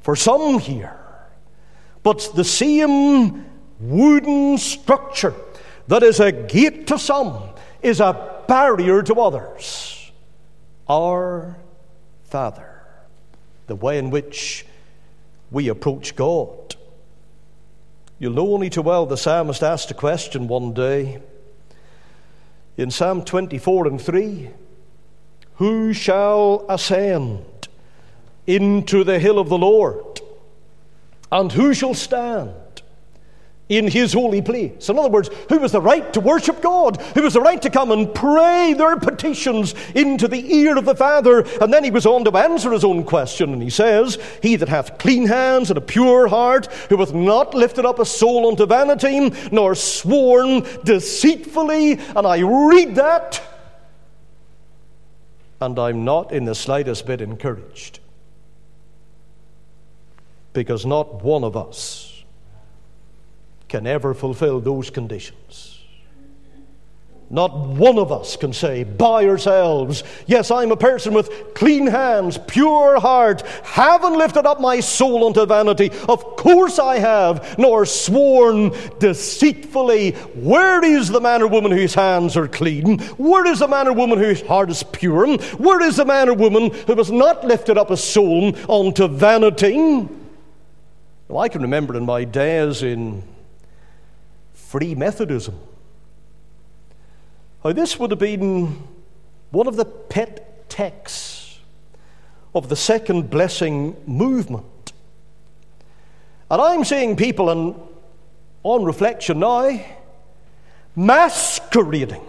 for 0.00 0.16
some 0.16 0.58
here, 0.58 0.98
but 2.06 2.30
the 2.36 2.44
same 2.44 3.44
wooden 3.80 4.58
structure 4.58 5.34
that 5.88 6.04
is 6.04 6.20
a 6.20 6.30
gate 6.30 6.86
to 6.86 6.96
some 7.00 7.42
is 7.82 7.98
a 7.98 8.44
barrier 8.46 9.02
to 9.02 9.14
others. 9.14 10.12
Our 10.88 11.56
Father, 12.22 12.80
the 13.66 13.74
way 13.74 13.98
in 13.98 14.10
which 14.10 14.64
we 15.50 15.66
approach 15.66 16.14
God. 16.14 16.76
You'll 18.20 18.34
know 18.34 18.54
only 18.54 18.70
too 18.70 18.82
well 18.82 19.06
the 19.06 19.16
psalmist 19.16 19.64
asked 19.64 19.90
a 19.90 19.94
question 19.94 20.46
one 20.46 20.74
day 20.74 21.20
in 22.76 22.92
Psalm 22.92 23.24
24 23.24 23.88
and 23.88 24.00
3 24.00 24.50
Who 25.56 25.92
shall 25.92 26.66
ascend 26.68 27.66
into 28.46 29.02
the 29.02 29.18
hill 29.18 29.40
of 29.40 29.48
the 29.48 29.58
Lord? 29.58 30.20
And 31.30 31.50
who 31.50 31.74
shall 31.74 31.94
stand 31.94 32.52
in 33.68 33.88
his 33.88 34.12
holy 34.12 34.40
place. 34.40 34.88
In 34.88 34.98
other 34.98 35.08
words, 35.08 35.28
who 35.48 35.58
has 35.58 35.72
the 35.72 35.80
right 35.80 36.12
to 36.12 36.20
worship 36.20 36.60
God? 36.60 37.00
Who 37.14 37.22
has 37.22 37.34
the 37.34 37.40
right 37.40 37.60
to 37.62 37.70
come 37.70 37.90
and 37.90 38.14
pray 38.14 38.74
their 38.74 38.96
petitions 38.96 39.74
into 39.94 40.28
the 40.28 40.54
ear 40.54 40.78
of 40.78 40.84
the 40.84 40.94
Father? 40.94 41.40
And 41.60 41.72
then 41.72 41.82
he 41.82 41.90
was 41.90 42.06
on 42.06 42.24
to 42.24 42.36
answer 42.36 42.70
his 42.70 42.84
own 42.84 43.02
question, 43.04 43.52
and 43.52 43.62
he 43.62 43.70
says, 43.70 44.18
He 44.40 44.54
that 44.56 44.68
hath 44.68 44.98
clean 44.98 45.26
hands 45.26 45.70
and 45.70 45.78
a 45.78 45.82
pure 45.82 46.28
heart, 46.28 46.66
who 46.88 46.98
hath 46.98 47.12
not 47.12 47.54
lifted 47.54 47.84
up 47.84 47.98
a 47.98 48.04
soul 48.04 48.48
unto 48.48 48.66
vanity, 48.66 49.32
nor 49.50 49.74
sworn 49.74 50.64
deceitfully. 50.84 51.92
And 52.14 52.26
I 52.26 52.38
read 52.40 52.94
that, 52.94 53.42
and 55.60 55.76
I'm 55.76 56.04
not 56.04 56.30
in 56.30 56.44
the 56.44 56.54
slightest 56.54 57.04
bit 57.06 57.20
encouraged. 57.20 57.98
Because 60.56 60.86
not 60.86 61.22
one 61.22 61.44
of 61.44 61.54
us 61.54 62.24
can 63.68 63.86
ever 63.86 64.14
fulfill 64.14 64.58
those 64.58 64.88
conditions. 64.88 65.84
Not 67.28 67.54
one 67.54 67.98
of 67.98 68.10
us 68.10 68.36
can 68.36 68.54
say 68.54 68.82
by 68.82 69.26
ourselves, 69.26 70.02
Yes, 70.26 70.50
I'm 70.50 70.72
a 70.72 70.76
person 70.76 71.12
with 71.12 71.52
clean 71.54 71.86
hands, 71.86 72.38
pure 72.46 72.98
heart, 72.98 73.42
haven't 73.64 74.16
lifted 74.16 74.46
up 74.46 74.58
my 74.58 74.80
soul 74.80 75.26
unto 75.26 75.44
vanity. 75.44 75.90
Of 76.08 76.24
course 76.36 76.78
I 76.78 77.00
have, 77.00 77.58
nor 77.58 77.84
sworn 77.84 78.72
deceitfully. 78.98 80.12
Where 80.12 80.82
is 80.82 81.08
the 81.08 81.20
man 81.20 81.42
or 81.42 81.48
woman 81.48 81.72
whose 81.72 81.92
hands 81.92 82.34
are 82.34 82.48
clean? 82.48 83.00
Where 83.18 83.44
is 83.46 83.58
the 83.58 83.68
man 83.68 83.88
or 83.88 83.92
woman 83.92 84.18
whose 84.18 84.40
heart 84.40 84.70
is 84.70 84.82
pure? 84.84 85.36
Where 85.36 85.82
is 85.82 85.96
the 85.96 86.06
man 86.06 86.30
or 86.30 86.34
woman 86.34 86.70
who 86.70 86.94
has 86.94 87.10
not 87.12 87.44
lifted 87.44 87.76
up 87.76 87.90
a 87.90 87.96
soul 87.98 88.56
unto 88.70 89.06
vanity? 89.06 90.08
Well, 91.28 91.42
I 91.42 91.48
can 91.48 91.62
remember 91.62 91.96
in 91.96 92.06
my 92.06 92.24
days 92.24 92.82
in 92.84 93.24
free 94.54 94.94
Methodism. 94.94 95.58
How 97.64 97.72
this 97.72 97.98
would 97.98 98.12
have 98.12 98.20
been 98.20 98.80
one 99.50 99.66
of 99.66 99.74
the 99.76 99.84
pet 99.84 100.68
texts 100.68 101.58
of 102.54 102.68
the 102.68 102.76
second 102.76 103.28
blessing 103.28 103.96
movement. 104.06 104.92
And 106.48 106.62
I'm 106.62 106.84
seeing 106.84 107.16
people, 107.16 107.50
and 107.50 107.74
on 108.62 108.84
reflection 108.84 109.40
now, 109.40 109.80
masquerading 110.94 112.22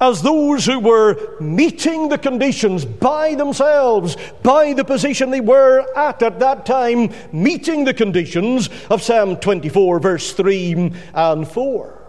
as 0.00 0.22
those 0.22 0.66
who 0.66 0.80
were 0.80 1.40
meeting 1.40 2.08
the 2.08 2.18
conditions 2.18 2.84
by 2.84 3.34
themselves, 3.34 4.16
by 4.42 4.72
the 4.72 4.84
position 4.84 5.30
they 5.30 5.40
were 5.40 5.86
at 5.96 6.22
at 6.22 6.40
that 6.40 6.66
time, 6.66 7.12
meeting 7.32 7.84
the 7.84 7.94
conditions 7.94 8.68
of 8.90 9.02
Psalm 9.02 9.36
24, 9.36 10.00
verse 10.00 10.32
3 10.32 10.92
and 11.14 11.46
4. 11.48 12.02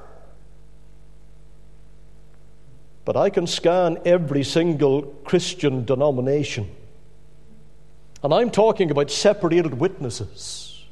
But 3.06 3.16
I 3.16 3.30
can 3.30 3.46
scan 3.46 4.00
every 4.04 4.44
single 4.44 5.04
Christian 5.24 5.86
denomination. 5.86 6.70
And 8.24 8.34
I'm 8.34 8.50
talking 8.50 8.90
about 8.90 9.12
separated 9.12 9.76
witnesses. 9.76 10.84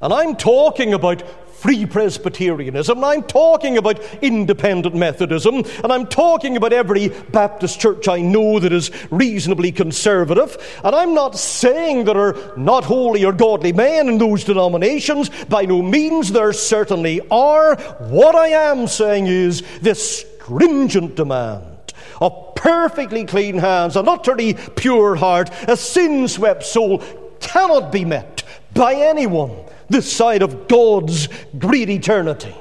And 0.00 0.14
I'm 0.14 0.36
talking 0.36 0.94
about 0.94 1.24
free 1.60 1.84
Presbyterianism, 1.84 2.96
and 2.96 3.04
I'm 3.04 3.22
talking 3.22 3.76
about 3.76 4.00
independent 4.22 4.94
Methodism, 4.94 5.56
and 5.84 5.92
I'm 5.92 6.06
talking 6.06 6.56
about 6.56 6.72
every 6.72 7.08
Baptist 7.08 7.78
church 7.78 8.08
I 8.08 8.22
know 8.22 8.58
that 8.58 8.72
is 8.72 8.90
reasonably 9.10 9.70
conservative. 9.70 10.56
And 10.82 10.96
I'm 10.96 11.12
not 11.12 11.38
saying 11.38 12.04
there 12.04 12.16
are 12.16 12.56
not 12.56 12.84
holy 12.84 13.26
or 13.26 13.32
godly 13.32 13.74
men 13.74 14.08
in 14.08 14.16
those 14.16 14.44
denominations. 14.44 15.28
By 15.46 15.66
no 15.66 15.82
means, 15.82 16.32
there 16.32 16.54
certainly 16.54 17.20
are. 17.30 17.76
What 17.76 18.34
I 18.34 18.48
am 18.48 18.86
saying 18.86 19.26
is 19.26 19.62
this 19.82 20.20
stringent 20.20 21.14
demand 21.14 21.92
of 22.22 22.54
perfectly 22.54 23.26
clean 23.26 23.58
hands, 23.58 23.96
an 23.96 24.08
utterly 24.08 24.54
pure 24.76 25.14
heart, 25.14 25.50
a 25.68 25.76
sin 25.76 26.26
swept 26.26 26.64
soul 26.64 27.02
cannot 27.40 27.92
be 27.92 28.06
met 28.06 28.42
by 28.72 28.94
anyone 28.94 29.66
this 29.90 30.10
side 30.10 30.42
of 30.42 30.68
God's 30.68 31.28
great 31.58 31.90
eternity. 31.90 32.54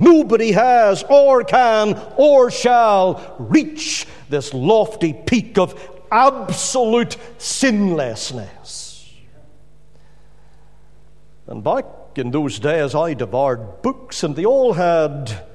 Nobody 0.00 0.52
has, 0.52 1.04
or 1.08 1.44
can, 1.44 1.94
or 2.16 2.50
shall 2.50 3.36
reach 3.38 4.06
this 4.28 4.52
lofty 4.52 5.12
peak 5.12 5.56
of 5.56 5.78
absolute 6.10 7.16
sinlessness. 7.38 9.14
And 11.46 11.62
back 11.62 11.84
in 12.16 12.30
those 12.30 12.58
days, 12.58 12.94
I 12.94 13.14
devoured 13.14 13.82
books, 13.82 14.22
and 14.22 14.34
they 14.34 14.44
all 14.44 14.72
had. 14.72 15.46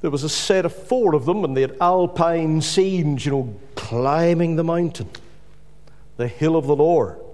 There 0.00 0.10
was 0.10 0.24
a 0.24 0.28
set 0.28 0.64
of 0.64 0.74
four 0.74 1.14
of 1.14 1.24
them, 1.24 1.44
and 1.44 1.56
they 1.56 1.60
had 1.60 1.76
alpine 1.80 2.60
scenes, 2.60 3.24
you 3.24 3.32
know, 3.32 3.54
climbing 3.76 4.56
the 4.56 4.64
mountain. 4.64 5.08
the 6.20 6.28
hill 6.28 6.54
of 6.54 6.66
the 6.66 6.76
Lord. 6.76 7.29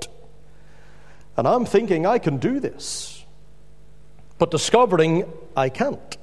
And 1.36 1.46
I'm 1.46 1.66
thinking 1.66 2.06
I 2.06 2.18
can 2.18 2.38
do 2.38 2.60
this, 2.60 3.24
but 4.38 4.50
discovering 4.50 5.30
I 5.56 5.68
can't. 5.68 6.16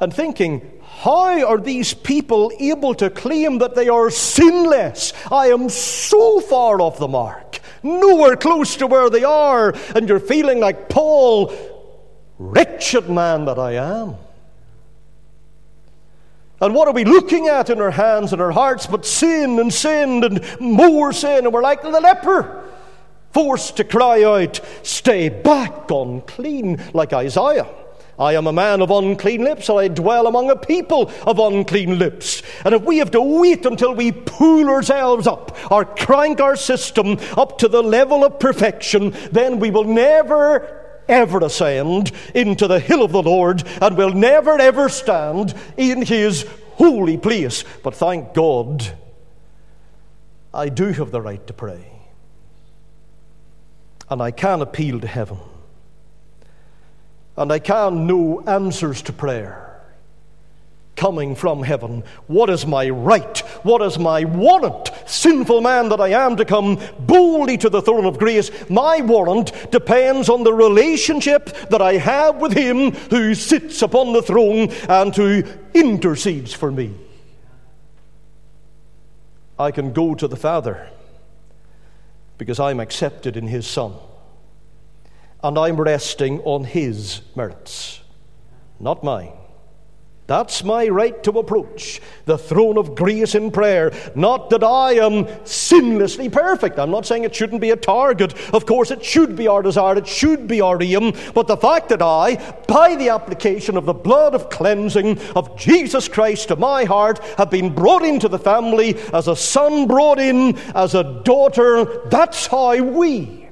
And 0.00 0.14
thinking, 0.14 0.80
how 1.00 1.44
are 1.44 1.58
these 1.58 1.92
people 1.92 2.52
able 2.60 2.94
to 2.94 3.10
claim 3.10 3.58
that 3.58 3.74
they 3.74 3.88
are 3.88 4.10
sinless? 4.10 5.12
I 5.30 5.48
am 5.48 5.68
so 5.68 6.38
far 6.38 6.80
off 6.80 6.98
the 6.98 7.08
mark, 7.08 7.60
nowhere 7.82 8.36
close 8.36 8.76
to 8.76 8.86
where 8.86 9.10
they 9.10 9.24
are, 9.24 9.74
and 9.96 10.08
you're 10.08 10.20
feeling 10.20 10.60
like 10.60 10.88
Paul, 10.88 11.52
wretched 12.38 13.10
man 13.10 13.46
that 13.46 13.58
I 13.58 13.72
am. 13.72 14.14
And 16.60 16.74
what 16.74 16.88
are 16.88 16.94
we 16.94 17.04
looking 17.04 17.46
at 17.46 17.70
in 17.70 17.80
our 17.80 17.90
hands 17.90 18.32
and 18.32 18.42
our 18.42 18.50
hearts 18.50 18.86
but 18.86 19.04
sin 19.06 19.58
and 19.58 19.72
sin 19.72 20.24
and 20.24 20.60
more 20.60 21.12
sin? 21.12 21.44
And 21.44 21.52
we're 21.52 21.62
like 21.62 21.82
the 21.82 21.90
leper, 21.90 22.64
forced 23.38 23.76
to 23.76 23.84
cry 23.84 24.24
out, 24.24 24.58
Stay 24.82 25.28
back, 25.28 25.88
unclean, 25.92 26.82
like 26.92 27.12
Isaiah. 27.12 27.68
I 28.18 28.32
am 28.34 28.48
a 28.48 28.52
man 28.52 28.82
of 28.82 28.90
unclean 28.90 29.44
lips, 29.44 29.68
and 29.68 29.78
I 29.78 29.86
dwell 29.86 30.26
among 30.26 30.50
a 30.50 30.56
people 30.56 31.12
of 31.24 31.38
unclean 31.38 32.00
lips. 32.00 32.42
And 32.64 32.74
if 32.74 32.82
we 32.82 32.98
have 32.98 33.12
to 33.12 33.22
wait 33.22 33.64
until 33.64 33.94
we 33.94 34.10
pull 34.10 34.68
ourselves 34.68 35.28
up 35.28 35.56
or 35.70 35.84
crank 35.84 36.40
our 36.40 36.56
system 36.56 37.16
up 37.36 37.58
to 37.58 37.68
the 37.68 37.80
level 37.80 38.24
of 38.24 38.40
perfection, 38.40 39.14
then 39.30 39.60
we 39.60 39.70
will 39.70 39.84
never 39.84 40.74
ever 41.08 41.38
ascend 41.38 42.10
into 42.34 42.66
the 42.66 42.80
hill 42.80 43.04
of 43.04 43.12
the 43.12 43.22
Lord 43.22 43.62
and 43.80 43.96
will 43.96 44.12
never 44.12 44.58
ever 44.58 44.88
stand 44.88 45.54
in 45.76 46.02
his 46.02 46.44
holy 46.74 47.16
place. 47.16 47.62
But 47.84 47.94
thank 47.94 48.34
God, 48.34 48.84
I 50.52 50.70
do 50.70 50.88
have 50.88 51.12
the 51.12 51.22
right 51.22 51.46
to 51.46 51.52
pray. 51.52 51.97
And 54.10 54.22
I 54.22 54.30
can 54.30 54.62
appeal 54.62 55.00
to 55.00 55.06
heaven. 55.06 55.38
And 57.36 57.52
I 57.52 57.58
can 57.58 58.06
know 58.06 58.42
answers 58.46 59.02
to 59.02 59.12
prayer 59.12 59.68
coming 60.98 61.34
from 61.36 61.62
heaven. 61.62 62.02
What 62.26 62.50
is 62.50 62.66
my 62.66 62.90
right? 62.90 63.38
What 63.62 63.80
is 63.80 63.98
my 63.98 64.24
warrant? 64.24 64.90
Sinful 65.06 65.62
man 65.62 65.88
that 65.88 66.00
I 66.00 66.08
am 66.08 66.36
to 66.36 66.44
come 66.44 66.78
boldly 66.98 67.56
to 67.58 67.70
the 67.70 67.80
throne 67.80 68.04
of 68.04 68.18
grace. 68.18 68.50
My 68.68 69.00
warrant 69.00 69.70
depends 69.70 70.28
on 70.28 70.42
the 70.42 70.52
relationship 70.52 71.46
that 71.70 71.80
I 71.80 71.94
have 71.94 72.36
with 72.36 72.52
Him 72.52 72.90
who 73.10 73.34
sits 73.34 73.80
upon 73.80 74.12
the 74.12 74.22
throne 74.22 74.70
and 74.88 75.14
who 75.14 75.44
intercedes 75.72 76.52
for 76.52 76.70
me. 76.70 76.94
I 79.58 79.70
can 79.70 79.92
go 79.92 80.14
to 80.14 80.28
the 80.28 80.36
Father 80.36 80.88
because 82.38 82.58
I'm 82.60 82.80
accepted 82.80 83.36
in 83.36 83.48
His 83.48 83.66
Son. 83.66 83.94
And 85.42 85.58
I'm 85.58 85.76
resting 85.76 86.40
on 86.40 86.64
His 86.64 87.20
merits, 87.36 88.00
not 88.80 89.04
mine. 89.04 89.32
That's 90.28 90.62
my 90.62 90.86
right 90.88 91.22
to 91.24 91.38
approach 91.38 92.02
the 92.26 92.36
throne 92.36 92.76
of 92.76 92.94
grace 92.94 93.34
in 93.34 93.50
prayer. 93.50 93.90
Not 94.14 94.50
that 94.50 94.62
I 94.62 94.96
am 94.96 95.24
sinlessly 95.44 96.30
perfect. 96.30 96.78
I'm 96.78 96.90
not 96.90 97.06
saying 97.06 97.24
it 97.24 97.34
shouldn't 97.34 97.62
be 97.62 97.70
a 97.70 97.76
target. 97.76 98.34
Of 98.52 98.66
course, 98.66 98.90
it 98.90 99.02
should 99.02 99.36
be 99.36 99.48
our 99.48 99.62
desire, 99.62 99.96
it 99.96 100.06
should 100.06 100.46
be 100.46 100.60
our 100.60 100.82
aim. 100.82 101.14
But 101.32 101.46
the 101.46 101.56
fact 101.56 101.88
that 101.88 102.02
I, 102.02 102.36
by 102.68 102.94
the 102.94 103.08
application 103.08 103.78
of 103.78 103.86
the 103.86 103.94
blood 103.94 104.34
of 104.34 104.50
cleansing 104.50 105.18
of 105.34 105.56
Jesus 105.56 106.08
Christ 106.08 106.48
to 106.48 106.56
my 106.56 106.84
heart, 106.84 107.24
have 107.38 107.50
been 107.50 107.74
brought 107.74 108.04
into 108.04 108.28
the 108.28 108.38
family 108.38 108.98
as 109.14 109.28
a 109.28 109.36
son 109.36 109.86
brought 109.86 110.18
in, 110.18 110.58
as 110.74 110.94
a 110.94 111.22
daughter, 111.24 112.06
that's 112.10 112.46
how 112.48 112.76
we 112.76 113.48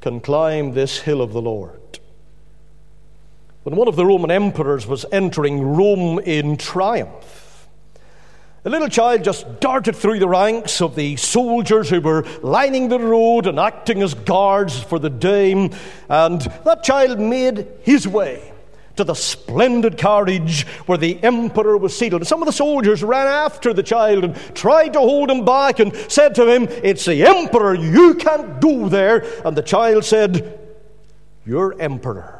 can 0.00 0.20
climb 0.20 0.72
this 0.72 1.00
hill 1.00 1.20
of 1.20 1.32
the 1.32 1.42
Lord. 1.42 1.79
When 3.62 3.76
one 3.76 3.88
of 3.88 3.96
the 3.96 4.06
Roman 4.06 4.30
emperors 4.30 4.86
was 4.86 5.04
entering 5.12 5.60
Rome 5.60 6.18
in 6.18 6.56
triumph, 6.56 7.68
a 8.64 8.70
little 8.70 8.88
child 8.88 9.22
just 9.22 9.60
darted 9.60 9.96
through 9.96 10.18
the 10.18 10.28
ranks 10.28 10.80
of 10.80 10.94
the 10.94 11.16
soldiers 11.16 11.90
who 11.90 12.00
were 12.00 12.24
lining 12.42 12.88
the 12.88 12.98
road 12.98 13.46
and 13.46 13.60
acting 13.60 14.02
as 14.02 14.14
guards 14.14 14.78
for 14.82 14.98
the 14.98 15.10
day, 15.10 15.52
and 15.52 16.40
that 16.40 16.82
child 16.84 17.20
made 17.20 17.66
his 17.82 18.08
way 18.08 18.50
to 18.96 19.04
the 19.04 19.14
splendid 19.14 19.98
carriage 19.98 20.66
where 20.86 20.98
the 20.98 21.22
emperor 21.22 21.76
was 21.76 21.94
seated. 21.94 22.16
And 22.16 22.26
some 22.26 22.40
of 22.40 22.46
the 22.46 22.52
soldiers 22.52 23.02
ran 23.02 23.26
after 23.26 23.74
the 23.74 23.82
child 23.82 24.24
and 24.24 24.36
tried 24.54 24.94
to 24.94 25.00
hold 25.00 25.30
him 25.30 25.44
back 25.44 25.80
and 25.80 25.94
said 26.08 26.34
to 26.36 26.50
him, 26.50 26.66
It's 26.82 27.04
the 27.04 27.26
emperor, 27.26 27.74
you 27.74 28.14
can't 28.14 28.58
go 28.58 28.88
there. 28.88 29.24
And 29.44 29.54
the 29.54 29.62
child 29.62 30.06
said, 30.06 30.58
You're 31.44 31.78
emperor 31.78 32.39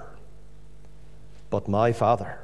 but 1.51 1.69
my 1.69 1.93
Father. 1.93 2.39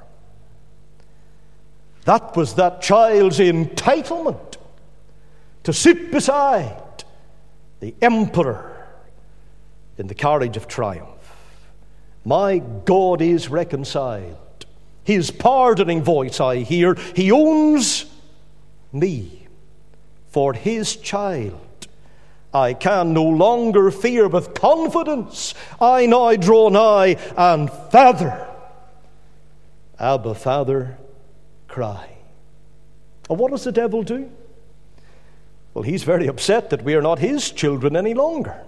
That 2.04 2.36
was 2.36 2.54
that 2.54 2.82
child's 2.82 3.38
entitlement 3.38 4.56
to 5.64 5.72
sit 5.72 6.12
beside 6.12 7.04
the 7.80 7.94
emperor 8.00 8.86
in 9.98 10.06
the 10.06 10.14
carriage 10.14 10.56
of 10.56 10.68
triumph. 10.68 11.08
My 12.24 12.58
God 12.58 13.20
is 13.20 13.48
reconciled. 13.48 14.36
His 15.02 15.30
pardoning 15.30 16.02
voice 16.02 16.40
I 16.40 16.58
hear. 16.58 16.94
He 17.14 17.30
owns 17.32 18.06
me 18.92 19.46
for 20.28 20.52
his 20.52 20.96
child. 20.96 21.60
I 22.54 22.74
can 22.74 23.12
no 23.12 23.24
longer 23.24 23.90
fear 23.90 24.28
with 24.28 24.54
confidence. 24.54 25.54
I 25.80 26.06
now 26.06 26.34
draw 26.36 26.68
nigh 26.68 27.16
and 27.36 27.70
Father 27.70 28.45
Abba, 29.98 30.34
Father, 30.34 30.98
cry. 31.68 32.16
And 33.28 33.38
what 33.38 33.50
does 33.50 33.64
the 33.64 33.72
devil 33.72 34.02
do? 34.02 34.30
Well, 35.74 35.82
he's 35.82 36.04
very 36.04 36.26
upset 36.26 36.70
that 36.70 36.82
we 36.82 36.94
are 36.94 37.02
not 37.02 37.18
his 37.18 37.50
children 37.50 37.96
any 37.96 38.14
longer. 38.14 38.62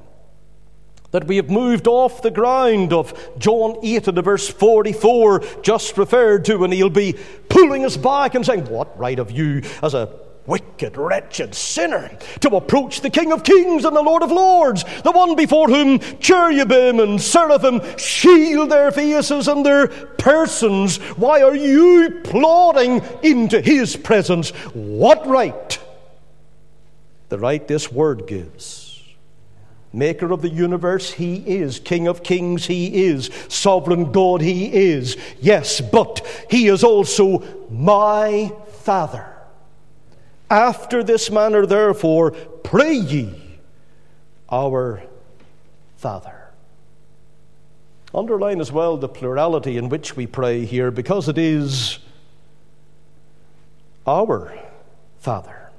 That 1.11 1.27
we 1.27 1.37
have 1.37 1.49
moved 1.49 1.87
off 1.87 2.21
the 2.21 2.31
ground 2.31 2.93
of 2.93 3.19
John 3.39 3.79
8 3.83 4.09
and 4.09 4.23
verse 4.23 4.49
44 4.49 5.43
just 5.63 5.97
referred 5.97 6.45
to, 6.47 6.65
and 6.65 6.73
he'll 6.73 6.91
be 6.91 7.17
pulling 7.49 7.85
us 7.85 7.97
back 7.97 8.35
and 8.35 8.45
saying, 8.45 8.67
What 8.67 8.99
right 8.99 9.17
have 9.17 9.31
you 9.31 9.63
as 9.83 9.95
a 9.95 10.15
wicked, 10.49 10.97
wretched 10.97 11.55
sinner 11.55 12.11
to 12.41 12.57
approach 12.57 13.03
the 13.03 13.11
King 13.11 13.31
of 13.33 13.45
Kings 13.45 13.85
and 13.85 13.95
the 13.95 14.03
Lord 14.03 14.23
of 14.23 14.33
Lords, 14.33 14.85
the 15.05 15.13
one 15.13 15.37
before 15.37 15.69
whom 15.69 16.01
cherubim 16.19 16.99
and 16.99 17.21
seraphim 17.21 17.81
shield 17.99 18.71
their 18.71 18.91
faces 18.91 19.47
and 19.47 19.65
their 19.65 19.87
persons. 19.87 20.97
Why 21.17 21.43
are 21.43 21.55
you 21.55 22.21
plodding 22.25 23.03
into 23.23 23.61
his 23.61 23.95
presence? 23.95 24.51
What 24.75 25.27
right? 25.27 25.79
The 27.29 27.39
right 27.39 27.69
this 27.69 27.93
word 27.93 28.27
gives. 28.27 28.87
Maker 29.93 30.33
of 30.33 30.43
the 30.43 30.51
universe, 30.51 31.13
He 31.13 31.37
is. 31.37 31.79
King 31.81 32.09
of 32.09 32.23
kings, 32.23 32.67
He 32.67 33.07
is. 33.07 33.31
Sovereign 33.49 34.13
God, 34.13 34.43
He 34.43 34.73
is. 34.73 35.17
Yes, 35.41 35.81
but 35.81 36.27
He 36.51 36.69
is 36.69 36.85
also 36.85 37.43
my 37.71 38.53
Father. 38.83 39.38
After 40.51 41.05
this 41.05 41.31
manner, 41.31 41.67
therefore, 41.67 42.31
pray 42.31 42.95
ye, 42.95 43.59
our 44.51 45.03
Father. 45.97 46.49
Underline 48.15 48.61
as 48.61 48.73
well 48.73 48.97
the 48.97 49.09
plurality 49.09 49.77
in 49.77 49.91
which 49.91 50.17
we 50.17 50.27
pray 50.27 50.65
here, 50.65 50.91
because 50.91 51.29
it 51.29 51.37
is 51.37 51.99
our 54.07 54.59
Father. 55.19 55.71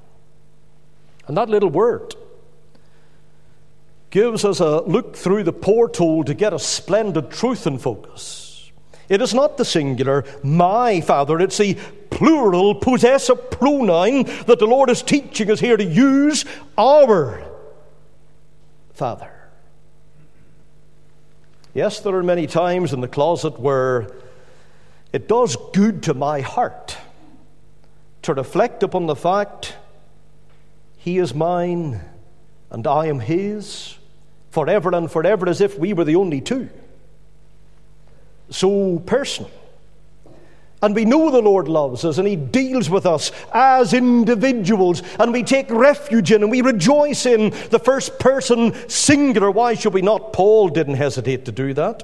And 1.26 1.36
that 1.36 1.48
little 1.48 1.70
word 1.70 2.14
gives 4.10 4.44
us 4.44 4.60
a 4.60 4.82
look 4.82 5.16
through 5.16 5.44
the 5.44 5.52
porthole 5.52 6.24
to 6.24 6.34
get 6.34 6.52
a 6.52 6.58
splendid 6.58 7.30
truth 7.30 7.66
in 7.66 7.78
focus. 7.78 8.39
It 9.10 9.20
is 9.20 9.34
not 9.34 9.56
the 9.56 9.64
singular, 9.64 10.24
my 10.44 11.00
Father, 11.00 11.40
it's 11.40 11.58
the 11.58 11.74
plural 12.10 12.76
possessive 12.76 13.50
pronoun 13.50 14.22
that 14.46 14.60
the 14.60 14.66
Lord 14.66 14.88
is 14.88 15.02
teaching 15.02 15.50
us 15.50 15.58
here 15.58 15.76
to 15.76 15.84
use 15.84 16.44
our 16.78 17.44
Father. 18.94 19.32
Yes, 21.74 21.98
there 21.98 22.14
are 22.14 22.22
many 22.22 22.46
times 22.46 22.92
in 22.92 23.00
the 23.00 23.08
closet 23.08 23.58
where 23.58 24.12
it 25.12 25.26
does 25.26 25.56
good 25.72 26.04
to 26.04 26.14
my 26.14 26.40
heart 26.40 26.96
to 28.22 28.32
reflect 28.32 28.84
upon 28.84 29.06
the 29.06 29.16
fact 29.16 29.74
He 30.98 31.18
is 31.18 31.34
mine 31.34 32.00
and 32.70 32.86
I 32.86 33.06
am 33.06 33.18
His 33.18 33.98
forever 34.50 34.94
and 34.94 35.10
forever 35.10 35.48
as 35.48 35.60
if 35.60 35.76
we 35.76 35.94
were 35.94 36.04
the 36.04 36.14
only 36.14 36.40
two. 36.40 36.70
So 38.50 38.98
personal. 39.00 39.50
And 40.82 40.94
we 40.94 41.04
know 41.04 41.30
the 41.30 41.42
Lord 41.42 41.68
loves 41.68 42.04
us 42.04 42.18
and 42.18 42.26
He 42.26 42.36
deals 42.36 42.88
with 42.88 43.04
us 43.04 43.32
as 43.52 43.92
individuals. 43.92 45.02
And 45.18 45.32
we 45.32 45.42
take 45.42 45.70
refuge 45.70 46.32
in 46.32 46.42
and 46.42 46.50
we 46.50 46.62
rejoice 46.62 47.26
in 47.26 47.50
the 47.70 47.78
first 47.78 48.18
person 48.18 48.74
singular. 48.88 49.50
Why 49.50 49.74
should 49.74 49.92
we 49.92 50.02
not? 50.02 50.32
Paul 50.32 50.68
didn't 50.70 50.94
hesitate 50.94 51.44
to 51.44 51.52
do 51.52 51.74
that. 51.74 52.02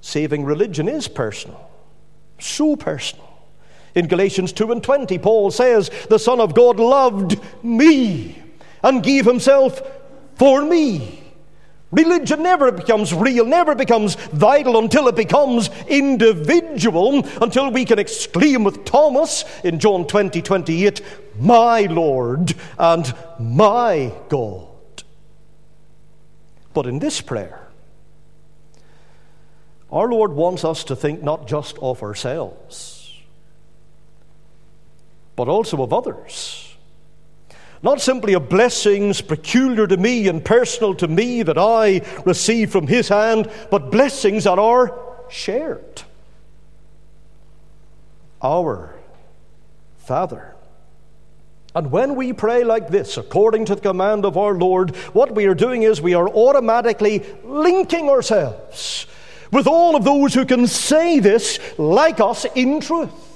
Saving 0.00 0.44
religion 0.44 0.88
is 0.88 1.08
personal, 1.08 1.70
so 2.38 2.74
personal. 2.74 3.26
In 3.94 4.06
Galatians 4.06 4.52
2 4.52 4.72
and 4.72 4.82
20, 4.82 5.18
Paul 5.18 5.50
says, 5.50 5.90
The 6.08 6.18
Son 6.18 6.40
of 6.40 6.54
God 6.54 6.78
loved 6.78 7.38
me 7.62 8.40
and 8.82 9.02
gave 9.02 9.26
Himself 9.26 9.82
for 10.36 10.62
me. 10.62 11.29
Religion 11.92 12.42
never 12.42 12.70
becomes 12.70 13.12
real, 13.12 13.44
never 13.44 13.74
becomes 13.74 14.14
vital 14.14 14.78
until 14.78 15.08
it 15.08 15.16
becomes 15.16 15.70
individual, 15.88 17.26
until 17.42 17.70
we 17.70 17.84
can 17.84 17.98
exclaim 17.98 18.62
with 18.62 18.84
Thomas 18.84 19.44
in 19.64 19.80
John 19.80 20.06
20 20.06 20.40
28, 20.40 21.00
My 21.40 21.82
Lord 21.82 22.54
and 22.78 23.12
my 23.40 24.12
God. 24.28 24.68
But 26.72 26.86
in 26.86 27.00
this 27.00 27.20
prayer, 27.20 27.66
our 29.90 30.08
Lord 30.08 30.32
wants 30.32 30.64
us 30.64 30.84
to 30.84 30.94
think 30.94 31.24
not 31.24 31.48
just 31.48 31.76
of 31.82 32.04
ourselves, 32.04 33.18
but 35.34 35.48
also 35.48 35.82
of 35.82 35.92
others 35.92 36.69
not 37.82 38.00
simply 38.00 38.34
of 38.34 38.48
blessings 38.48 39.20
peculiar 39.20 39.86
to 39.86 39.96
me 39.96 40.28
and 40.28 40.44
personal 40.44 40.94
to 40.96 41.08
me 41.08 41.42
that 41.42 41.56
I 41.56 42.02
receive 42.24 42.70
from 42.70 42.86
His 42.86 43.08
hand, 43.08 43.50
but 43.70 43.90
blessings 43.90 44.44
that 44.44 44.58
are 44.58 44.98
shared. 45.30 46.02
Our 48.42 48.94
Father. 49.98 50.54
And 51.74 51.92
when 51.92 52.16
we 52.16 52.32
pray 52.32 52.64
like 52.64 52.88
this, 52.88 53.16
according 53.16 53.66
to 53.66 53.76
the 53.76 53.80
command 53.80 54.24
of 54.24 54.36
our 54.36 54.54
Lord, 54.54 54.96
what 55.14 55.34
we 55.34 55.46
are 55.46 55.54
doing 55.54 55.84
is 55.84 56.00
we 56.00 56.14
are 56.14 56.28
automatically 56.28 57.24
linking 57.44 58.08
ourselves 58.08 59.06
with 59.52 59.66
all 59.66 59.94
of 59.94 60.04
those 60.04 60.34
who 60.34 60.44
can 60.44 60.66
say 60.66 61.20
this 61.20 61.60
like 61.78 62.18
us 62.18 62.44
in 62.56 62.80
truth. 62.80 63.29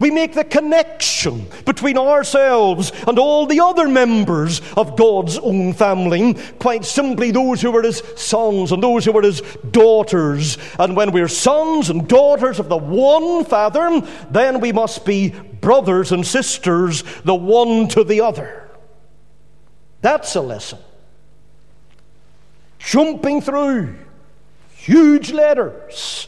We 0.00 0.10
make 0.10 0.32
the 0.32 0.44
connection 0.44 1.46
between 1.66 1.98
ourselves 1.98 2.90
and 3.06 3.18
all 3.18 3.44
the 3.44 3.60
other 3.60 3.86
members 3.86 4.62
of 4.74 4.96
God's 4.96 5.36
own 5.38 5.74
family. 5.74 6.34
Quite 6.58 6.86
simply, 6.86 7.30
those 7.30 7.60
who 7.60 7.76
are 7.76 7.82
his 7.82 8.02
sons 8.16 8.72
and 8.72 8.82
those 8.82 9.04
who 9.04 9.16
are 9.16 9.22
his 9.22 9.42
daughters. 9.70 10.56
And 10.78 10.96
when 10.96 11.12
we're 11.12 11.28
sons 11.28 11.90
and 11.90 12.08
daughters 12.08 12.58
of 12.58 12.70
the 12.70 12.78
one 12.78 13.44
Father, 13.44 14.00
then 14.30 14.60
we 14.60 14.72
must 14.72 15.04
be 15.04 15.34
brothers 15.60 16.12
and 16.12 16.26
sisters, 16.26 17.04
the 17.24 17.34
one 17.34 17.86
to 17.88 18.02
the 18.02 18.22
other. 18.22 18.70
That's 20.00 20.34
a 20.34 20.40
lesson. 20.40 20.78
Jumping 22.78 23.42
through 23.42 23.96
huge 24.76 25.30
letters 25.30 26.26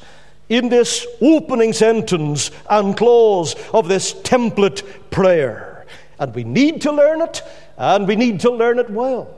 in 0.49 0.69
this 0.69 1.07
opening 1.21 1.73
sentence 1.73 2.51
and 2.69 2.97
clause 2.97 3.55
of 3.73 3.89
this 3.89 4.13
template 4.13 4.83
prayer. 5.11 5.87
And 6.19 6.35
we 6.35 6.45
need 6.45 6.83
to 6.83 6.93
learn 6.93 7.23
it, 7.23 7.43
and 7.77 8.07
we 8.07 8.17
need 8.17 8.41
to 8.41 8.51
learn 8.51 8.79
it 8.79 8.91
well. 8.91 9.35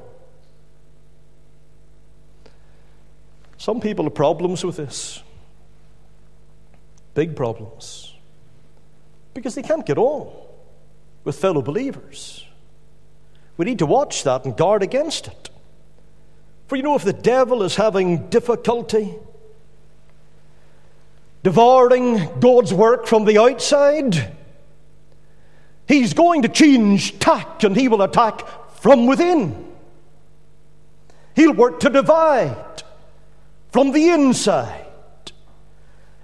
Some 3.57 3.81
people 3.81 4.05
have 4.05 4.15
problems 4.15 4.65
with 4.65 4.77
this. 4.77 5.23
Big 7.15 7.35
problems. 7.35 8.15
Because 9.33 9.55
they 9.55 9.63
can't 9.63 9.87
get 9.87 9.97
on 9.97 10.31
with 11.25 11.37
fellow 11.37 11.63
believers. 11.63 12.45
We 13.57 13.65
need 13.65 13.79
to 13.79 13.87
watch 13.87 14.25
that 14.25 14.45
and 14.45 14.57
guard 14.57 14.83
against 14.83 15.29
it. 15.29 15.51
For 16.67 16.77
you 16.77 16.83
know, 16.83 16.97
if 16.97 17.05
the 17.05 17.13
devil 17.13 17.63
is 17.63 17.77
having 17.77 18.29
difficulty 18.29 19.15
devouring 21.45 22.41
God's 22.41 22.73
work 22.73 23.07
from 23.07 23.27
the 23.27 23.39
outside. 23.39 24.35
He's 25.87 26.15
going 26.15 26.43
to 26.43 26.49
change 26.49 27.19
tack 27.19 27.63
and 27.63 27.77
he 27.77 27.87
will 27.87 28.03
attack 28.03 28.43
from 28.81 29.07
within. 29.07 29.73
He'll 31.37 31.53
work 31.53 31.81
to 31.81 31.91
divide 31.91 32.83
from 33.71 33.93
the 33.93 34.09
inside. 34.09 34.87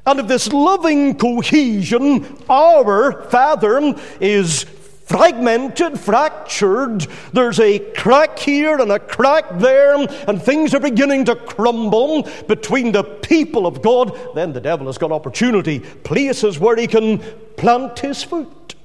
And 0.07 0.21
if 0.21 0.27
this 0.27 0.51
loving 0.53 1.19
cohesion, 1.19 2.39
our 2.49 3.25
Father, 3.25 3.95
is 4.21 4.65
fragmented, 5.11 5.99
fractured. 5.99 7.05
There's 7.33 7.59
a 7.59 7.81
crack 7.81 8.38
here 8.38 8.79
and 8.79 8.92
a 8.92 9.01
crack 9.01 9.59
there, 9.59 9.96
and 9.96 10.40
things 10.40 10.73
are 10.73 10.79
beginning 10.79 11.25
to 11.25 11.35
crumble 11.35 12.31
between 12.46 12.92
the 12.92 13.03
people 13.03 13.66
of 13.66 13.83
God. 13.83 14.16
Then 14.37 14.53
the 14.53 14.61
devil 14.61 14.87
has 14.87 14.99
got 14.99 15.11
opportunity, 15.11 15.81
places 15.81 16.61
where 16.61 16.77
he 16.77 16.87
can 16.87 17.18
plant 17.57 17.99
his 17.99 18.23
foot. 18.23 18.77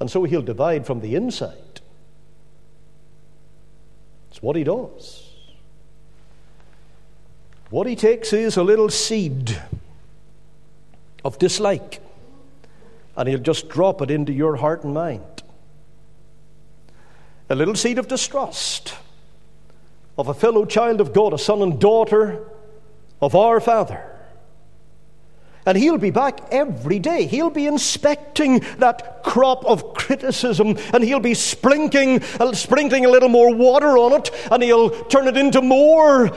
And 0.00 0.10
so 0.10 0.24
he'll 0.24 0.42
divide 0.42 0.84
from 0.84 1.00
the 1.00 1.14
inside. 1.14 1.80
It's 4.30 4.42
what 4.42 4.54
he 4.54 4.64
does. 4.64 5.32
What 7.70 7.86
he 7.86 7.96
takes 7.96 8.34
is 8.34 8.58
a 8.58 8.62
little 8.62 8.90
seed 8.90 9.58
of 11.24 11.38
dislike 11.38 12.02
and 13.18 13.28
He'll 13.28 13.38
just 13.38 13.68
drop 13.68 14.00
it 14.00 14.10
into 14.10 14.32
your 14.32 14.56
heart 14.56 14.84
and 14.84 14.94
mind. 14.94 15.42
A 17.50 17.54
little 17.54 17.74
seed 17.74 17.98
of 17.98 18.08
distrust 18.08 18.94
of 20.16 20.28
a 20.28 20.34
fellow 20.34 20.64
child 20.64 21.00
of 21.00 21.12
God, 21.12 21.32
a 21.32 21.38
son 21.38 21.60
and 21.60 21.80
daughter 21.80 22.44
of 23.20 23.34
our 23.34 23.60
Father. 23.60 24.04
And 25.66 25.76
he'll 25.76 25.98
be 25.98 26.10
back 26.10 26.40
every 26.50 26.98
day. 26.98 27.26
He'll 27.26 27.50
be 27.50 27.66
inspecting 27.66 28.60
that 28.78 29.22
crop 29.22 29.64
of 29.66 29.92
criticism 29.94 30.78
and 30.94 31.04
he'll 31.04 31.20
be 31.20 31.34
sprinkling, 31.34 32.22
uh, 32.40 32.52
sprinkling 32.54 33.04
a 33.04 33.10
little 33.10 33.28
more 33.28 33.54
water 33.54 33.98
on 33.98 34.14
it 34.14 34.30
and 34.50 34.62
he'll 34.62 34.90
turn 34.90 35.28
it 35.28 35.36
into 35.36 35.60
more 35.60 36.30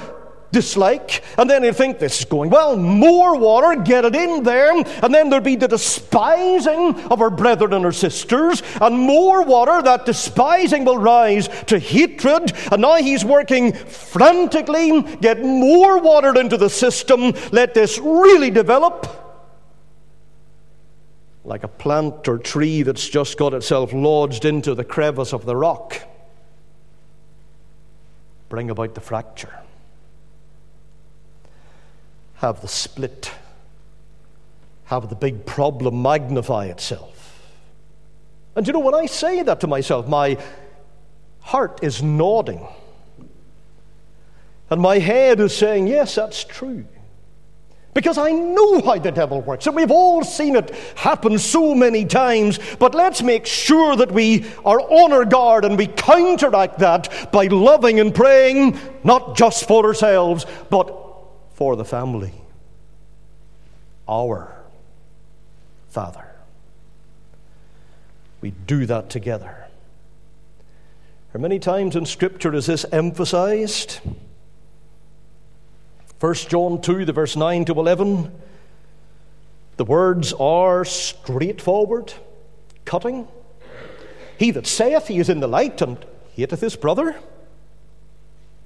dislike, 0.51 1.23
and 1.37 1.49
then 1.49 1.63
he'll 1.63 1.73
think 1.73 1.99
this 1.99 2.19
is 2.19 2.25
going 2.25 2.49
well, 2.49 2.75
more 2.75 3.37
water, 3.37 3.81
get 3.81 4.05
it 4.05 4.15
in 4.15 4.43
there, 4.43 4.71
and 4.77 5.13
then 5.13 5.29
there'll 5.29 5.43
be 5.43 5.55
the 5.55 5.67
despising 5.67 6.95
of 7.05 7.21
our 7.21 7.29
brethren 7.29 7.73
and 7.73 7.85
our 7.85 7.91
sisters, 7.91 8.61
and 8.79 8.97
more 8.97 9.43
water, 9.43 9.81
that 9.81 10.05
despising 10.05 10.85
will 10.85 10.97
rise 10.97 11.47
to 11.65 11.79
hatred, 11.79 12.51
and 12.71 12.81
now 12.81 12.95
he's 12.95 13.23
working 13.23 13.73
frantically, 13.73 15.01
get 15.17 15.41
more 15.41 15.99
water 15.99 16.37
into 16.39 16.57
the 16.57 16.69
system, 16.69 17.33
let 17.51 17.73
this 17.73 17.97
really 17.97 18.49
develop. 18.49 19.07
Like 21.43 21.63
a 21.63 21.67
plant 21.67 22.27
or 22.27 22.37
tree 22.37 22.83
that's 22.83 23.09
just 23.09 23.37
got 23.37 23.53
itself 23.53 23.93
lodged 23.93 24.45
into 24.45 24.75
the 24.75 24.83
crevice 24.83 25.33
of 25.33 25.45
the 25.45 25.55
rock. 25.55 25.99
Bring 28.47 28.69
about 28.69 28.93
the 28.93 29.01
fracture 29.01 29.61
have 32.41 32.59
the 32.59 32.67
split, 32.67 33.31
have 34.85 35.09
the 35.09 35.15
big 35.15 35.45
problem 35.45 36.01
magnify 36.01 36.65
itself. 36.65 37.39
And 38.55 38.65
you 38.65 38.73
know, 38.73 38.79
when 38.79 38.95
I 38.95 39.05
say 39.05 39.43
that 39.43 39.59
to 39.59 39.67
myself, 39.67 40.07
my 40.07 40.39
heart 41.41 41.81
is 41.83 42.01
nodding. 42.01 42.67
And 44.71 44.81
my 44.81 44.97
head 44.97 45.39
is 45.39 45.55
saying, 45.55 45.85
Yes, 45.85 46.15
that's 46.15 46.43
true. 46.43 46.85
Because 47.93 48.17
I 48.17 48.31
know 48.31 48.81
how 48.81 48.97
the 48.97 49.11
devil 49.11 49.41
works, 49.41 49.67
and 49.67 49.75
we've 49.75 49.91
all 49.91 50.23
seen 50.23 50.55
it 50.55 50.73
happen 50.95 51.37
so 51.37 51.75
many 51.75 52.05
times. 52.05 52.57
But 52.79 52.95
let's 52.95 53.21
make 53.21 53.45
sure 53.45 53.97
that 53.97 54.11
we 54.11 54.45
are 54.65 54.79
on 54.79 55.13
our 55.13 55.25
guard 55.25 55.63
and 55.63 55.77
we 55.77 55.87
counteract 55.87 56.79
that 56.79 57.31
by 57.31 57.47
loving 57.47 57.99
and 57.99 58.15
praying, 58.15 58.79
not 59.03 59.35
just 59.35 59.67
for 59.67 59.85
ourselves, 59.85 60.45
but 60.69 61.01
for 61.61 61.75
the 61.75 61.85
family. 61.85 62.33
Our 64.09 64.51
Father. 65.89 66.25
We 68.41 68.49
do 68.65 68.87
that 68.87 69.11
together. 69.11 69.67
How 71.33 71.39
many 71.39 71.59
times 71.59 71.95
in 71.95 72.07
Scripture 72.07 72.55
is 72.55 72.65
this 72.65 72.83
emphasized? 72.91 73.99
1 76.19 76.33
John 76.33 76.81
2, 76.81 77.05
the 77.05 77.13
verse 77.13 77.35
9 77.35 77.65
to 77.65 77.73
11. 77.73 78.31
The 79.77 79.85
words 79.85 80.33
are 80.33 80.83
straightforward, 80.83 82.11
cutting. 82.85 83.27
He 84.39 84.49
that 84.49 84.65
saith 84.65 85.09
he 85.09 85.19
is 85.19 85.29
in 85.29 85.41
the 85.41 85.47
light 85.47 85.79
and 85.83 86.03
hateth 86.33 86.61
his 86.61 86.75
brother 86.75 87.15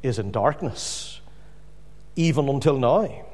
is 0.02 0.18
in 0.18 0.32
darkness, 0.32 1.15
even 2.16 2.50
until 2.50 2.78
now. 2.78 3.26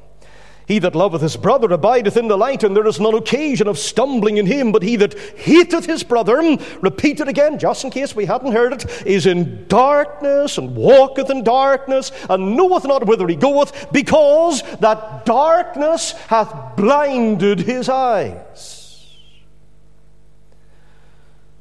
He 0.67 0.79
that 0.79 0.95
loveth 0.95 1.21
his 1.21 1.35
brother 1.35 1.67
abideth 1.73 2.15
in 2.15 2.29
the 2.29 2.37
light, 2.37 2.63
and 2.63 2.73
there 2.73 2.87
is 2.87 2.99
none 2.99 3.15
occasion 3.15 3.67
of 3.67 3.77
stumbling 3.77 4.37
in 4.37 4.45
him. 4.45 4.71
But 4.71 4.83
he 4.83 4.95
that 4.95 5.19
hateth 5.19 5.85
his 5.85 6.01
brother, 6.01 6.37
repeat 6.81 7.19
it 7.19 7.27
again, 7.27 7.59
just 7.59 7.83
in 7.83 7.89
case 7.89 8.15
we 8.15 8.25
hadn't 8.25 8.53
heard 8.53 8.71
it, 8.71 9.05
is 9.05 9.25
in 9.25 9.67
darkness 9.67 10.57
and 10.57 10.73
walketh 10.75 11.29
in 11.29 11.43
darkness, 11.43 12.11
and 12.29 12.55
knoweth 12.55 12.85
not 12.85 13.05
whither 13.05 13.27
he 13.27 13.35
goeth, 13.35 13.91
because 13.91 14.61
that 14.79 15.25
darkness 15.25 16.13
hath 16.27 16.77
blinded 16.77 17.59
his 17.59 17.89
eyes. 17.89 19.17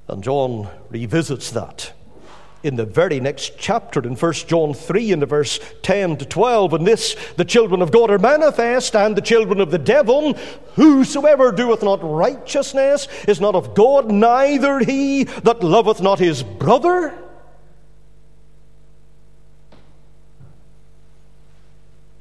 And 0.06 0.22
John 0.22 0.68
revisits 0.88 1.50
that 1.50 1.94
in 2.62 2.76
the 2.76 2.84
very 2.84 3.20
next 3.20 3.54
chapter 3.58 4.00
in 4.02 4.14
1 4.14 4.32
John 4.32 4.74
3 4.74 5.12
in 5.12 5.20
the 5.20 5.26
verse 5.26 5.58
10 5.82 6.18
to 6.18 6.26
12 6.26 6.74
and 6.74 6.86
this 6.86 7.16
the 7.36 7.44
children 7.44 7.80
of 7.80 7.90
God 7.90 8.10
are 8.10 8.18
manifest 8.18 8.94
and 8.94 9.16
the 9.16 9.22
children 9.22 9.60
of 9.60 9.70
the 9.70 9.78
devil 9.78 10.34
whosoever 10.76 11.52
doeth 11.52 11.82
not 11.82 12.00
righteousness 12.02 13.08
is 13.26 13.40
not 13.40 13.54
of 13.54 13.74
God 13.74 14.10
neither 14.10 14.80
he 14.80 15.24
that 15.24 15.62
loveth 15.62 16.02
not 16.02 16.18
his 16.18 16.42
brother. 16.42 17.16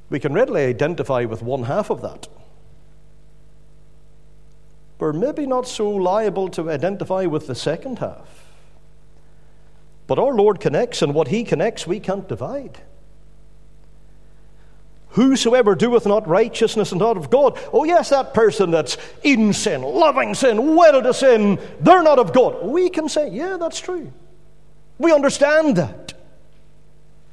We 0.09 0.19
can 0.19 0.33
readily 0.33 0.65
identify 0.65 1.25
with 1.25 1.43
one 1.43 1.63
half 1.63 1.91
of 1.91 2.01
that. 2.01 2.27
We're 4.97 5.13
maybe 5.13 5.45
not 5.45 5.67
so 5.67 5.89
liable 5.89 6.49
to 6.49 6.71
identify 6.71 7.25
with 7.25 7.47
the 7.47 7.55
second 7.55 7.99
half 7.99 8.48
but 10.09 10.17
our 10.17 10.33
Lord 10.33 10.59
connects, 10.59 11.03
and 11.03 11.13
what 11.13 11.27
He 11.27 11.43
connects, 11.43 11.85
we 11.85 11.99
can't 11.99 12.27
divide. 12.27 12.79
Whosoever 15.09 15.75
doeth 15.75 16.07
not 16.07 16.27
righteousness 16.27 16.91
and 16.91 16.99
not 16.99 17.15
of 17.15 17.29
God. 17.29 17.59
Oh, 17.71 17.83
yes, 17.83 18.09
that 18.09 18.33
person 18.33 18.71
that's 18.71 18.97
in 19.21 19.53
sin, 19.53 19.83
loving 19.83 20.33
sin, 20.33 20.75
wedded 20.75 21.03
to 21.03 21.13
sin, 21.13 21.59
they're 21.79 22.01
not 22.01 22.17
of 22.17 22.33
God. 22.33 22.65
We 22.65 22.89
can 22.89 23.07
say, 23.07 23.29
yeah, 23.29 23.57
that's 23.57 23.79
true. 23.79 24.11
We 24.97 25.13
understand 25.13 25.75
that. 25.75 26.13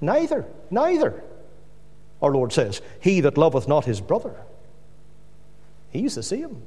Neither, 0.02 0.44
neither. 0.70 1.24
Our 2.20 2.32
Lord 2.32 2.52
says, 2.52 2.82
He 3.00 3.22
that 3.22 3.38
loveth 3.38 3.66
not 3.66 3.86
his 3.86 4.02
brother, 4.02 4.36
he's 5.88 6.14
the 6.14 6.22
same. 6.22 6.60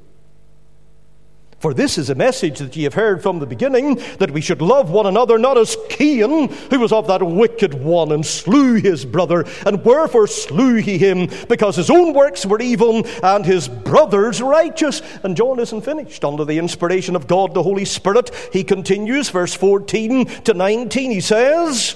For 1.60 1.74
this 1.74 1.98
is 1.98 2.08
a 2.08 2.14
message 2.14 2.58
that 2.60 2.74
ye 2.74 2.84
have 2.84 2.94
heard 2.94 3.22
from 3.22 3.38
the 3.38 3.46
beginning, 3.46 3.96
that 4.18 4.30
we 4.30 4.40
should 4.40 4.62
love 4.62 4.90
one 4.90 5.04
another, 5.04 5.38
not 5.38 5.58
as 5.58 5.76
Cain, 5.90 6.48
who 6.48 6.80
was 6.80 6.90
of 6.90 7.06
that 7.08 7.22
wicked 7.22 7.74
one, 7.74 8.12
and 8.12 8.24
slew 8.24 8.76
his 8.76 9.04
brother. 9.04 9.44
And 9.66 9.84
wherefore 9.84 10.26
slew 10.26 10.76
he 10.76 10.96
him? 10.96 11.28
Because 11.50 11.76
his 11.76 11.90
own 11.90 12.14
works 12.14 12.46
were 12.46 12.62
evil, 12.62 13.06
and 13.22 13.44
his 13.44 13.68
brother's 13.68 14.40
righteous. 14.40 15.02
And 15.22 15.36
John 15.36 15.60
isn't 15.60 15.82
finished. 15.82 16.24
Under 16.24 16.46
the 16.46 16.58
inspiration 16.58 17.14
of 17.14 17.26
God, 17.26 17.52
the 17.52 17.62
Holy 17.62 17.84
Spirit, 17.84 18.30
he 18.54 18.64
continues, 18.64 19.28
verse 19.28 19.52
14 19.52 20.24
to 20.44 20.54
19, 20.54 21.10
he 21.10 21.20
says, 21.20 21.94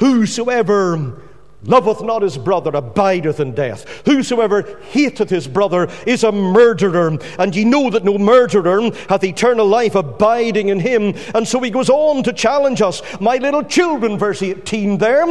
Whosoever 0.00 1.23
loveth 1.66 2.02
not 2.02 2.22
his 2.22 2.38
brother 2.38 2.70
abideth 2.74 3.40
in 3.40 3.54
death. 3.54 3.88
Whosoever 4.06 4.78
hateth 4.90 5.30
his 5.30 5.48
brother 5.48 5.88
is 6.06 6.24
a 6.24 6.32
murderer, 6.32 7.18
and 7.38 7.54
ye 7.54 7.64
know 7.64 7.90
that 7.90 8.04
no 8.04 8.18
murderer 8.18 8.90
hath 9.08 9.24
eternal 9.24 9.66
life 9.66 9.94
abiding 9.94 10.68
in 10.68 10.80
him. 10.80 11.14
And 11.34 11.46
so 11.46 11.60
he 11.60 11.70
goes 11.70 11.90
on 11.90 12.22
to 12.24 12.32
challenge 12.32 12.82
us, 12.82 13.02
my 13.20 13.36
little 13.36 13.64
children, 13.64 14.18
verse 14.18 14.42
18 14.42 14.98
there, 14.98 15.24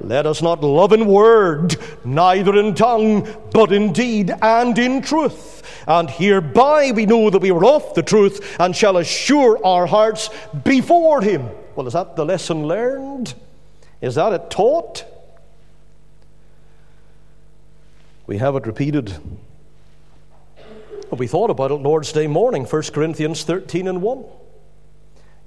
let 0.00 0.26
us 0.26 0.42
not 0.42 0.62
love 0.62 0.92
in 0.92 1.06
word, 1.06 1.76
neither 2.04 2.56
in 2.56 2.74
tongue, 2.74 3.28
but 3.52 3.72
in 3.72 3.92
deed 3.92 4.32
and 4.42 4.78
in 4.78 5.02
truth. 5.02 5.62
And 5.86 6.08
hereby 6.08 6.92
we 6.92 7.06
know 7.06 7.30
that 7.30 7.42
we 7.42 7.50
are 7.50 7.64
of 7.64 7.94
the 7.94 8.02
truth 8.02 8.56
and 8.60 8.76
shall 8.76 8.96
assure 8.98 9.64
our 9.64 9.86
hearts 9.86 10.30
before 10.64 11.22
him. 11.22 11.48
Well, 11.74 11.86
is 11.86 11.94
that 11.94 12.16
the 12.16 12.24
lesson 12.24 12.66
learned? 12.66 13.34
Is 14.00 14.14
that 14.14 14.32
it 14.32 14.50
taught? 14.50 15.04
We 18.30 18.38
have 18.38 18.54
it 18.54 18.64
repeated. 18.64 19.12
We 21.10 21.26
thought 21.26 21.50
about 21.50 21.72
it 21.72 21.82
Lord's 21.82 22.12
Day 22.12 22.28
morning, 22.28 22.64
1 22.64 22.82
Corinthians 22.92 23.42
13 23.42 23.88
and 23.88 24.00
1. 24.00 24.24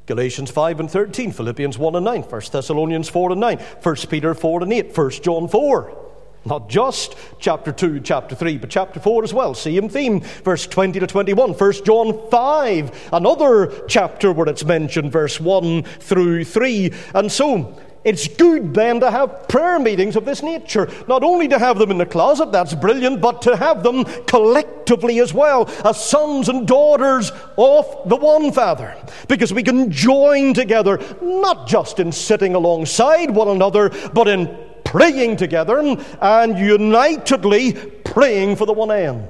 Galatians 0.05 0.51
5 0.51 0.81
and 0.81 0.91
13, 0.91 1.31
Philippians 1.31 1.77
1 1.77 1.95
and 1.95 2.03
9, 2.03 2.23
1 2.23 2.41
Thessalonians 2.51 3.07
4 3.07 3.31
and 3.31 3.39
9, 3.39 3.57
1 3.57 3.95
Peter 4.09 4.33
4 4.33 4.63
and 4.63 4.73
8, 4.73 4.97
1 4.97 5.09
John 5.21 5.47
4. 5.47 5.97
Not 6.43 6.67
just 6.67 7.15
chapter 7.39 7.71
2, 7.71 8.01
chapter 8.01 8.35
3, 8.35 8.57
but 8.57 8.69
chapter 8.69 8.99
4 8.99 9.23
as 9.23 9.33
well. 9.33 9.53
Same 9.53 9.87
theme, 9.87 10.19
verse 10.19 10.67
20 10.67 10.99
to 10.99 11.07
21. 11.07 11.53
1 11.53 11.73
John 11.85 12.29
5, 12.29 13.09
another 13.13 13.85
chapter 13.87 14.33
where 14.33 14.49
it's 14.49 14.65
mentioned, 14.65 15.09
verse 15.09 15.39
1 15.39 15.83
through 15.83 16.43
3. 16.43 16.91
And 17.15 17.31
so, 17.31 17.79
it's 18.03 18.27
good 18.27 18.73
then 18.73 18.99
to 18.99 19.09
have 19.09 19.47
prayer 19.47 19.79
meetings 19.79 20.15
of 20.15 20.25
this 20.25 20.43
nature. 20.43 20.89
Not 21.07 21.23
only 21.23 21.47
to 21.47 21.57
have 21.57 21.77
them 21.77 21.91
in 21.91 21.97
the 21.97 22.05
closet, 22.05 22.51
that's 22.51 22.73
brilliant, 22.73 23.21
but 23.21 23.41
to 23.43 23.55
have 23.55 23.83
them 23.83 24.03
collectively 24.25 25.19
as 25.19 25.33
well, 25.33 25.69
as 25.85 26.03
sons 26.03 26.49
and 26.49 26.67
daughters 26.67 27.31
of 27.57 28.09
the 28.09 28.17
one 28.17 28.51
Father. 28.51 28.95
Because 29.27 29.53
we 29.53 29.63
can 29.63 29.89
join 29.89 30.53
together, 30.53 30.99
not 31.21 31.67
just 31.67 31.99
in 31.99 32.11
sitting 32.11 32.55
alongside 32.55 33.31
one 33.31 33.47
another, 33.47 33.89
but 34.13 34.27
in 34.27 34.53
praying 34.83 35.37
together 35.37 35.79
and 35.79 36.59
unitedly 36.59 37.73
praying 38.03 38.55
for 38.55 38.65
the 38.65 38.73
one 38.73 38.91
end. 38.91 39.27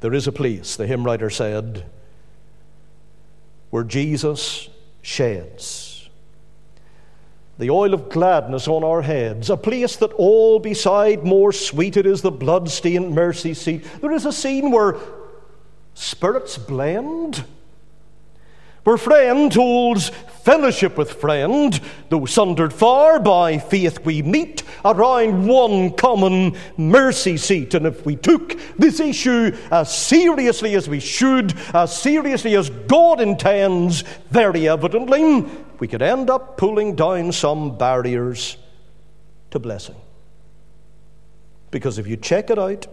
There 0.00 0.14
is 0.14 0.26
a 0.26 0.32
place, 0.32 0.76
the 0.76 0.86
hymn 0.86 1.04
writer 1.04 1.30
said, 1.30 1.84
where 3.70 3.84
Jesus 3.84 4.68
sheds 5.02 5.89
the 7.60 7.70
oil 7.70 7.94
of 7.94 8.08
gladness 8.08 8.66
on 8.66 8.82
our 8.82 9.02
heads, 9.02 9.50
a 9.50 9.56
place 9.56 9.96
that 9.96 10.12
all 10.14 10.58
beside 10.58 11.24
more 11.24 11.52
sweet 11.52 11.96
it 11.96 12.06
is 12.06 12.22
the 12.22 12.30
blood-stained 12.30 13.14
mercy 13.14 13.54
seat. 13.54 13.84
There 14.00 14.12
is 14.12 14.26
a 14.26 14.32
scene 14.32 14.72
where 14.72 14.96
spirits 15.94 16.56
blend, 16.58 17.44
where 18.84 18.96
friend 18.96 19.52
holds 19.52 20.08
fellowship 20.42 20.96
with 20.96 21.12
friend, 21.12 21.78
though 22.08 22.24
sundered 22.24 22.72
far 22.72 23.20
by 23.20 23.58
faith 23.58 24.06
we 24.06 24.22
meet 24.22 24.62
around 24.82 25.46
one 25.46 25.92
common 25.92 26.56
mercy 26.78 27.36
seat. 27.36 27.74
And 27.74 27.86
if 27.86 28.06
we 28.06 28.16
took 28.16 28.58
this 28.78 28.98
issue 28.98 29.54
as 29.70 29.94
seriously 29.94 30.74
as 30.76 30.88
we 30.88 30.98
should, 30.98 31.54
as 31.74 31.94
seriously 31.94 32.56
as 32.56 32.70
God 32.70 33.20
intends, 33.20 34.00
very 34.30 34.66
evidently, 34.66 35.44
we 35.80 35.88
could 35.88 36.02
end 36.02 36.30
up 36.30 36.56
pulling 36.58 36.94
down 36.94 37.32
some 37.32 37.76
barriers 37.76 38.56
to 39.50 39.58
blessing. 39.58 39.96
Because 41.70 41.98
if 41.98 42.06
you 42.06 42.16
check 42.16 42.50
it 42.50 42.58
out 42.58 42.86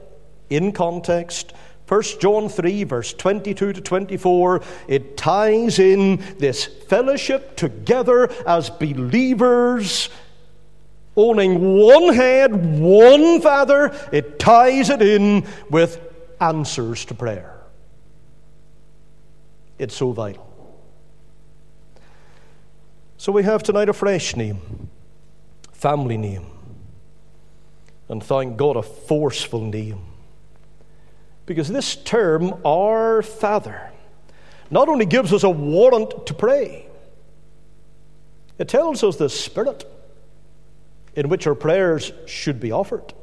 in 0.49 0.71
context, 0.71 1.53
1 1.87 2.01
John 2.19 2.49
3, 2.49 2.83
verse 2.85 3.13
22 3.13 3.73
to 3.73 3.81
24, 3.81 4.61
it 4.87 5.17
ties 5.17 5.79
in 5.79 6.17
this 6.37 6.65
fellowship 6.65 7.55
together 7.55 8.29
as 8.45 8.69
believers, 8.69 10.09
owning 11.15 11.77
one 11.77 12.13
head, 12.13 12.79
one 12.79 13.41
Father. 13.41 13.93
It 14.11 14.39
ties 14.39 14.89
it 14.89 15.01
in 15.01 15.45
with 15.69 15.99
answers 16.39 17.05
to 17.05 17.13
prayer. 17.13 17.53
It's 19.77 19.95
so 19.95 20.11
vital. 20.11 20.46
So 23.19 23.31
we 23.31 23.41
have 23.43 23.63
tonight 23.63 23.89
a 23.89 23.93
fresh 23.93 24.35
name, 24.35 24.89
family 25.71 26.17
name, 26.17 26.45
and 28.09 28.23
thank 28.23 28.57
God, 28.57 28.77
a 28.77 28.83
forceful 28.83 29.61
name. 29.61 30.01
Because 31.47 31.67
this 31.67 31.95
term, 31.95 32.53
Our 32.63 33.23
Father, 33.23 33.91
not 34.69 34.87
only 34.87 35.07
gives 35.07 35.33
us 35.33 35.41
a 35.41 35.49
warrant 35.49 36.27
to 36.27 36.33
pray, 36.35 36.85
it 38.59 38.67
tells 38.67 39.03
us 39.03 39.15
the 39.15 39.29
spirit 39.29 39.83
in 41.15 41.27
which 41.27 41.47
our 41.47 41.55
prayers 41.55 42.11
should 42.27 42.59
be 42.59 42.71
offered. 42.71 43.13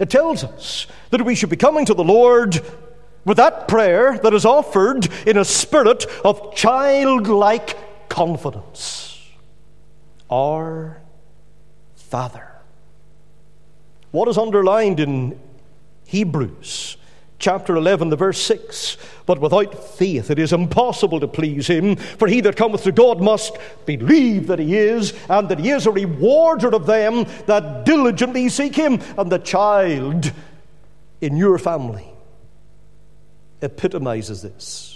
It 0.00 0.10
tells 0.10 0.42
us 0.42 0.88
that 1.10 1.24
we 1.24 1.36
should 1.36 1.50
be 1.50 1.56
coming 1.56 1.84
to 1.86 1.94
the 1.94 2.02
Lord 2.02 2.60
with 3.24 3.36
that 3.36 3.68
prayer 3.68 4.18
that 4.18 4.34
is 4.34 4.44
offered 4.44 5.08
in 5.24 5.36
a 5.36 5.44
spirit 5.44 6.04
of 6.24 6.56
childlike 6.56 7.76
confidence. 8.12 9.18
Our 10.30 11.00
Father. 11.96 12.46
What 14.10 14.28
is 14.28 14.36
underlined 14.36 15.00
in 15.00 15.40
Hebrews 16.04 16.98
chapter 17.38 17.74
11, 17.74 18.10
the 18.10 18.16
verse 18.16 18.40
6. 18.42 18.98
But 19.24 19.40
without 19.40 19.82
faith 19.96 20.30
it 20.30 20.38
is 20.38 20.52
impossible 20.52 21.20
to 21.20 21.26
please 21.26 21.66
him, 21.66 21.96
for 21.96 22.28
he 22.28 22.42
that 22.42 22.54
cometh 22.54 22.82
to 22.84 22.92
God 22.92 23.22
must 23.22 23.56
believe 23.86 24.46
that 24.48 24.58
he 24.58 24.76
is, 24.76 25.14
and 25.30 25.48
that 25.48 25.58
he 25.58 25.70
is 25.70 25.86
a 25.86 25.90
rewarder 25.90 26.74
of 26.74 26.84
them 26.84 27.24
that 27.46 27.86
diligently 27.86 28.50
seek 28.50 28.76
him. 28.76 29.00
And 29.16 29.32
the 29.32 29.38
child 29.38 30.30
in 31.22 31.38
your 31.38 31.56
family 31.56 32.12
epitomizes 33.62 34.42
this. 34.42 34.91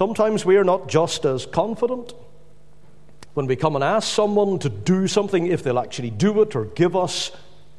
Sometimes 0.00 0.46
we 0.46 0.56
are 0.56 0.64
not 0.64 0.88
just 0.88 1.26
as 1.26 1.44
confident 1.44 2.14
when 3.34 3.44
we 3.44 3.54
come 3.54 3.74
and 3.74 3.84
ask 3.84 4.08
someone 4.08 4.58
to 4.60 4.70
do 4.70 5.06
something, 5.06 5.46
if 5.46 5.62
they'll 5.62 5.78
actually 5.78 6.08
do 6.08 6.40
it 6.40 6.56
or 6.56 6.64
give 6.64 6.96
us 6.96 7.30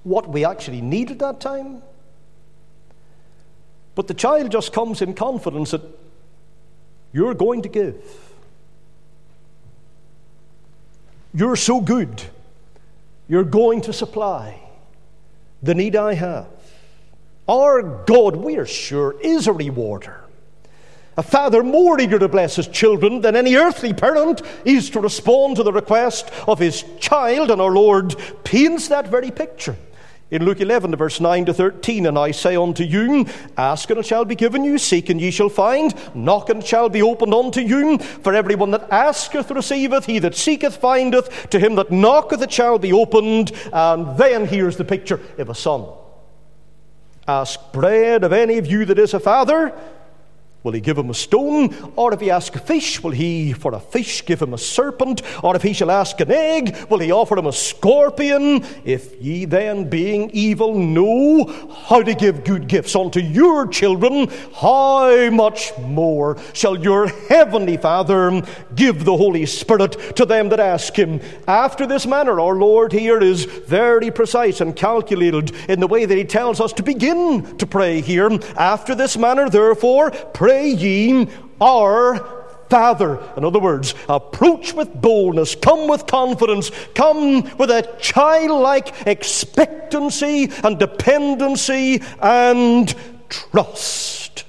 what 0.04 0.30
we 0.30 0.46
actually 0.46 0.82
need 0.82 1.10
at 1.10 1.18
that 1.18 1.40
time. 1.40 1.82
But 3.96 4.08
the 4.08 4.14
child 4.14 4.52
just 4.52 4.72
comes 4.72 5.02
in 5.02 5.16
confidence 5.16 5.72
that 5.72 5.82
you're 7.12 7.34
going 7.34 7.64
to 7.64 7.70
give. 7.70 7.96
You're 11.34 11.56
so 11.56 11.82
good. 11.82 12.22
You're 13.28 13.44
going 13.44 13.82
to 13.82 13.94
supply 13.94 14.62
the 15.64 15.74
need 15.74 15.96
I 15.96 16.14
have. 16.14 16.46
Our 17.48 17.82
God, 18.06 18.36
we 18.36 18.58
are 18.58 18.68
sure, 18.68 19.20
is 19.22 19.48
a 19.48 19.54
rewarder. 19.54 20.22
A 21.22 21.24
father 21.24 21.62
more 21.62 22.02
eager 22.02 22.18
to 22.18 22.28
bless 22.28 22.56
his 22.56 22.68
children 22.68 23.22
than 23.22 23.36
any 23.36 23.54
earthly 23.54 23.94
parent 23.94 24.42
is 24.66 24.90
to 24.90 25.00
respond 25.00 25.56
to 25.58 25.62
the 25.62 25.72
request 25.72 26.32
of 26.48 26.58
his 26.58 26.84
child, 27.00 27.52
and 27.52 27.62
our 27.62 27.70
Lord 27.70 28.16
paints 28.44 28.88
that 28.88 29.08
very 29.08 29.30
picture. 29.30 29.76
In 30.32 30.44
Luke 30.44 30.62
11, 30.62 30.96
verse 30.96 31.20
9 31.20 31.46
to 31.46 31.54
13, 31.54 32.08
and 32.08 32.18
I 32.18 32.32
say 32.32 32.56
unto 32.56 32.84
you, 32.84 33.28
Ask 33.56 33.92
and 33.92 34.00
it 34.00 34.08
shall 34.08 34.26
be 34.26 34.34
given 34.34 34.64
you, 34.64 34.80
seek 34.80 35.12
and 35.12 35.22
ye 35.22 35.30
shall 35.30 35.50
find, 35.50 35.94
knock 36.16 36.50
and 36.50 36.64
it 36.64 36.68
shall 36.68 36.90
be 36.90 37.04
opened 37.04 37.36
unto 37.36 37.62
you. 37.62 38.00
For 38.00 38.34
everyone 38.34 38.72
that 38.72 38.92
asketh 38.92 39.52
receiveth, 39.52 40.08
he 40.08 40.18
that 40.18 40.34
seeketh 40.34 40.78
findeth, 40.78 41.52
to 41.52 41.60
him 41.60 41.76
that 41.76 41.92
knocketh 41.92 42.42
it 42.42 42.52
shall 42.52 42.80
be 42.80 42.94
opened. 42.94 43.52
And 43.72 44.18
then 44.18 44.48
here's 44.48 44.78
the 44.78 44.86
picture 44.86 45.22
of 45.38 45.50
a 45.50 45.56
son. 45.56 45.86
Ask 47.28 47.72
bread 47.72 48.24
of 48.24 48.34
any 48.34 48.58
of 48.58 48.66
you 48.66 48.86
that 48.86 48.98
is 48.98 49.14
a 49.14 49.20
father, 49.20 49.72
Will 50.64 50.74
he 50.74 50.80
give 50.80 50.98
him 50.98 51.10
a 51.10 51.14
stone? 51.16 51.76
Or 51.96 52.14
if 52.14 52.20
he 52.20 52.30
ask 52.30 52.56
a 52.56 52.60
fish, 52.60 53.02
will 53.02 53.12
he 53.12 53.52
for 53.52 53.74
a 53.74 53.80
fish 53.80 54.24
give 54.26 54.42
him 54.42 54.54
a 54.54 54.60
serpent? 54.60 55.24
Or 55.44 55.56
if 55.56 55.64
he 55.64 55.74
shall 55.74 55.90
ask 55.90 56.20
an 56.20 56.32
egg, 56.32 56.78
will 56.88 57.00
he 57.00 57.12
offer 57.12 57.36
him 57.38 57.48
a 57.48 57.52
scorpion? 57.52 58.64
If 58.86 59.20
ye 59.20 59.46
then, 59.46 59.90
being 59.90 60.30
evil, 60.32 60.76
know 60.76 61.46
how 61.88 62.04
to 62.04 62.14
give 62.14 62.44
good 62.44 62.68
gifts 62.68 62.96
unto 62.96 63.20
your 63.20 63.66
children, 63.68 64.30
how 64.54 65.32
much 65.32 65.76
more 65.80 66.38
shall 66.54 66.78
your 66.78 67.08
heavenly 67.08 67.78
Father 67.78 68.44
give 68.76 69.04
the 69.04 69.18
Holy 69.18 69.48
Spirit 69.48 70.16
to 70.16 70.26
them 70.26 70.50
that 70.50 70.60
ask 70.60 70.96
him? 70.96 71.22
After 71.48 71.88
this 71.88 72.06
manner, 72.06 72.40
our 72.40 72.56
Lord 72.56 72.92
here 72.92 73.20
is 73.20 73.46
very 73.46 74.12
precise 74.12 74.62
and 74.62 74.76
calculated 74.76 75.54
in 75.68 75.80
the 75.80 75.88
way 75.88 76.06
that 76.06 76.18
he 76.18 76.24
tells 76.24 76.62
us 76.62 76.72
to 76.74 76.84
begin 76.84 77.58
to 77.58 77.66
pray 77.66 78.02
here. 78.02 78.30
After 78.58 78.94
this 78.94 79.18
manner, 79.18 79.50
therefore, 79.50 80.12
pray 80.12 80.51
pray 80.52 80.70
ye 80.72 81.28
our 81.62 82.18
Father. 82.70 83.22
In 83.38 83.46
other 83.46 83.60
words, 83.60 83.96
approach 84.10 84.74
with 84.74 84.94
boldness, 84.94 85.56
come 85.56 85.88
with 85.88 86.08
confidence, 86.08 86.72
come 86.94 87.44
with 87.58 87.70
a 87.70 87.96
childlike 88.02 89.08
expectancy 89.08 90.50
and 90.64 90.78
dependency 90.78 92.02
and 92.22 92.94
trust. 93.30 94.44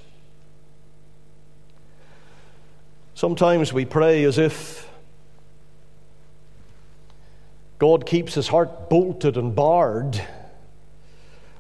Sometimes 3.15 3.73
we 3.73 3.85
pray 3.85 4.25
as 4.25 4.39
if 4.39 4.89
God 7.79 8.07
keeps 8.07 8.35
his 8.35 8.49
heart 8.49 8.91
bolted 8.91 9.37
and 9.37 9.55
barred 9.55 10.21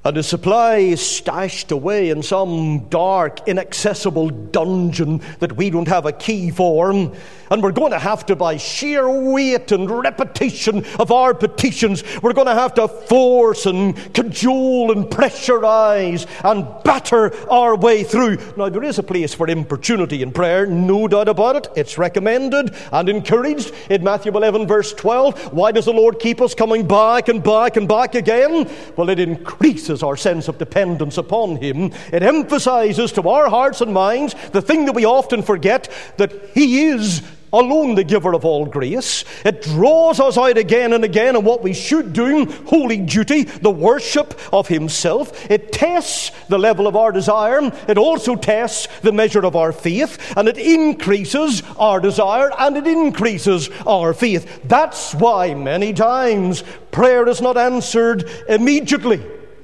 and 0.05 0.17
the 0.17 0.23
supply 0.23 0.79
is 0.79 1.01
stashed 1.01 1.71
away 1.71 2.11
in 2.11 2.23
some 2.23 2.89
dark, 2.89 3.47
inaccessible 3.47 4.31
dungeon 4.31 5.21
that 5.39 5.57
we 5.57 5.71
don't 5.71 5.87
have 5.87 6.07
a 6.07 6.13
key 6.13 6.51
for. 6.51 6.91
And 6.91 7.63
we're 7.63 7.71
going 7.71 7.93
to 7.93 7.99
have 7.99 8.27
to, 8.27 8.35
by 8.35 8.57
sheer 8.57 9.09
weight 9.09 9.71
and 9.71 9.89
repetition 9.89 10.85
of 10.99 11.13
our 11.13 11.35
petitions, 11.35 12.03
we're 12.23 12.33
going 12.33 12.47
to 12.47 12.55
have 12.55 12.75
to 12.75 12.89
force 12.89 13.67
and 13.67 13.95
cajole 14.15 14.91
and 14.91 15.05
pressurize 15.05 16.27
and 16.43 16.67
batter 16.83 17.33
our 17.49 17.77
way 17.77 18.03
through. 18.03 18.39
Now, 18.57 18.71
there 18.71 18.83
is 18.83 18.99
a 18.99 19.03
place 19.03 19.35
for 19.35 19.49
importunity 19.49 20.23
in 20.23 20.33
prayer, 20.33 20.67
no 20.67 21.07
doubt 21.07 21.29
about 21.29 21.57
it. 21.57 21.69
It's 21.77 21.99
recommended 21.99 22.75
and 22.91 23.09
encouraged 23.09 23.73
in 23.91 24.03
Matthew 24.03 24.33
11, 24.33 24.67
verse 24.67 24.93
12. 24.95 25.53
Why 25.53 25.71
does 25.71 25.85
the 25.85 25.93
Lord 25.93 26.19
keep 26.19 26.41
us 26.41 26.55
coming 26.55 26.89
back 26.89 27.29
and 27.29 27.43
back 27.43 27.77
and 27.77 27.87
back 27.87 28.15
again? 28.15 28.69
Well, 28.97 29.11
it 29.11 29.21
increases 29.21 29.92
increases 29.93 30.03
our 30.03 30.17
sense 30.17 30.49
of 30.49 30.59
dependence 30.59 31.19
upon 31.19 31.57
Him. 31.57 31.93
It 32.13 32.23
emphasizes 32.23 33.13
to 33.13 33.29
our 33.29 33.49
hearts 33.51 33.81
and 33.81 33.93
minds 33.93 34.35
the 34.53 34.63
thing 34.63 34.87
that 34.87 34.95
we 34.95 35.05
often 35.05 35.43
forget 35.43 35.91
that 36.17 36.33
He 36.55 36.87
is 36.87 37.23
alone 37.53 37.95
the 37.95 38.05
giver 38.05 38.33
of 38.33 38.47
all 38.47 38.65
grace. 38.65 39.27
It 39.45 39.61
draws 39.61 40.19
us 40.19 40.39
out 40.39 40.57
again 40.57 40.95
and 40.95 41.05
again 41.05 41.37
on 41.37 41.45
what 41.45 41.63
we 41.63 41.75
should 41.75 42.15
do, 42.15 42.47
holy 42.67 42.97
duty, 42.97 43.43
the 43.43 43.71
worship 43.71 44.41
of 44.53 44.69
Himself. 44.69 45.51
It 45.51 45.71
tests 45.71 46.31
the 46.49 46.59
level 46.59 46.87
of 46.87 46.97
our 46.97 47.13
desire. 47.13 47.61
It 47.89 47.99
also 47.99 48.37
tests 48.37 48.89
the 49.03 49.13
measure 49.13 49.45
of 49.45 49.55
our 49.55 49.73
faith, 49.73 50.19
and 50.37 50.49
it 50.49 50.57
increases 50.57 51.63
our 51.77 52.01
desire 52.01 52.51
and 52.59 52.77
it 52.79 52.87
increases 52.87 53.69
our 53.87 54.15
faith. 54.15 54.63
That's 54.65 55.15
why 55.15 55.55
many 55.55 55.93
times 55.93 56.65
prayer 56.91 57.29
is 57.29 57.43
not 57.43 57.59
answered 57.59 58.25
immediately. 58.49 59.21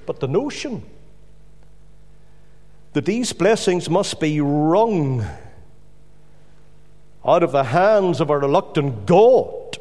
But 0.08 0.20
the 0.20 0.26
notion 0.26 0.82
that 2.94 3.04
these 3.04 3.34
blessings 3.34 3.90
must 3.90 4.18
be 4.20 4.40
wrung 4.40 5.22
out 7.22 7.42
of 7.42 7.52
the 7.52 7.64
hands 7.64 8.22
of 8.22 8.30
a 8.30 8.38
reluctant 8.38 9.04
God, 9.04 9.76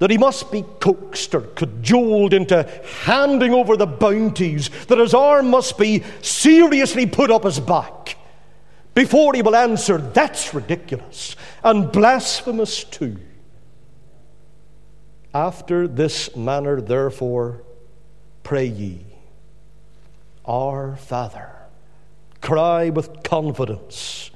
that 0.00 0.10
he 0.10 0.18
must 0.18 0.50
be 0.50 0.64
coaxed 0.80 1.36
or 1.36 1.42
cajoled 1.42 2.34
into 2.34 2.68
handing 3.04 3.54
over 3.54 3.76
the 3.76 3.86
bounties, 3.86 4.70
that 4.88 4.98
his 4.98 5.14
arm 5.14 5.50
must 5.50 5.78
be 5.78 6.02
seriously 6.20 7.06
put 7.06 7.30
up 7.30 7.44
his 7.44 7.60
back 7.60 8.16
before 8.92 9.34
he 9.34 9.42
will 9.42 9.54
answer, 9.54 9.98
that's 9.98 10.52
ridiculous 10.52 11.36
and 11.62 11.92
blasphemous 11.92 12.82
too. 12.82 13.18
After 15.32 15.86
this 15.86 16.34
manner, 16.34 16.80
therefore, 16.80 17.62
pray 18.42 18.66
ye. 18.66 19.04
Our 20.48 20.96
Father. 20.96 21.52
Cry 22.40 22.88
with 22.88 23.22
confidence. 23.22 24.30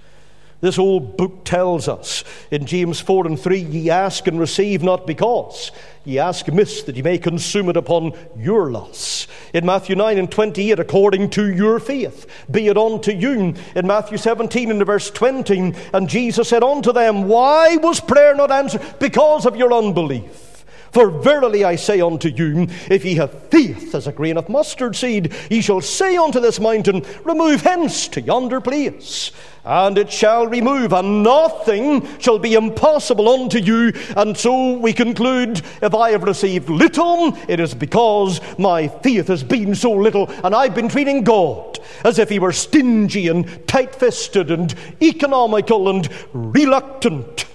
This 0.61 0.79
old 0.79 1.17
book 1.17 1.45
tells 1.45 1.89
us 1.89 2.23
in 2.53 2.67
James 2.67 3.01
4 3.01 3.27
and 3.27 3.41
3 3.41 3.59
ye 3.59 3.91
ask 3.91 4.29
and 4.29 4.39
receive 4.39 4.83
not 4.83 5.09
because 5.09 5.73
ye 6.05 6.21
ask 6.21 6.47
amiss 6.47 6.85
that 6.85 6.95
ye 6.95 7.03
may 7.03 7.19
consume 7.19 7.69
it 7.69 7.77
upon 7.77 8.13
your 8.39 8.71
loss. 8.71 9.27
In 9.55 9.67
Matthew 9.67 9.97
9 9.97 10.19
and 10.19 10.31
28, 10.31 10.79
according 10.79 11.31
to 11.31 11.53
your 11.53 11.81
faith, 11.81 12.27
be 12.49 12.69
it 12.69 12.77
unto 12.77 13.11
you. 13.11 13.55
In 13.75 13.87
Matthew 13.87 14.19
17 14.19 14.71
and 14.71 14.87
verse 14.87 15.11
20, 15.11 15.75
and 15.93 16.09
Jesus 16.09 16.51
said 16.51 16.63
unto 16.63 16.93
them, 16.93 17.25
Why 17.25 17.77
was 17.77 18.01
prayer 18.01 18.37
not 18.37 18.53
answered? 18.53 18.83
Because 19.01 19.47
of 19.47 19.57
your 19.57 19.73
unbelief. 19.73 20.52
For 20.93 21.09
verily 21.09 21.65
I 21.65 21.77
say 21.77 22.03
unto 22.03 22.29
you, 22.29 22.69
if 22.91 23.03
ye 23.03 23.15
have 23.15 23.49
faith 23.49 23.95
as 23.95 24.07
a 24.07 24.13
grain 24.13 24.37
of 24.37 24.51
mustard 24.51 24.95
seed, 24.95 25.33
ye 25.51 25.63
shall 25.63 25.81
say 25.81 26.19
unto 26.19 26.39
this 26.39 26.61
mountain, 26.61 27.03
Remove 27.25 27.63
hence 27.63 28.09
to 28.09 28.21
yonder 28.21 28.61
place. 28.61 29.33
And 29.65 29.97
it 29.97 30.13
shall 30.13 30.47
remove, 30.47 30.93
and 30.93 31.23
nothing 31.23 32.07
shall 32.19 32.39
be 32.39 32.53
impossible 32.53 33.27
unto 33.27 33.59
you. 33.59 33.95
And 34.17 34.37
so 34.37 34.75
we 34.75 34.93
conclude 34.93 35.63
if 35.81 35.95
I 35.95 36.11
have 36.11 36.25
received 36.25 36.69
little, 36.69 37.39
it 37.49 37.59
is 37.59 37.73
because 37.73 38.41
my 38.59 38.89
faith 38.89 39.29
has 39.29 39.43
been 39.43 39.75
so 39.75 39.93
little, 39.93 40.29
and 40.45 40.55
I've 40.55 40.75
been 40.75 40.91
treating 40.91 41.25
God 41.25 41.79
as 42.05 42.19
if 42.19 42.29
He 42.29 42.39
were 42.39 42.53
stingy 42.53 43.29
and 43.29 43.67
tight 43.67 43.95
fisted 43.95 44.51
and 44.51 44.75
economical 45.01 45.89
and 45.89 46.07
reluctant. 46.35 47.47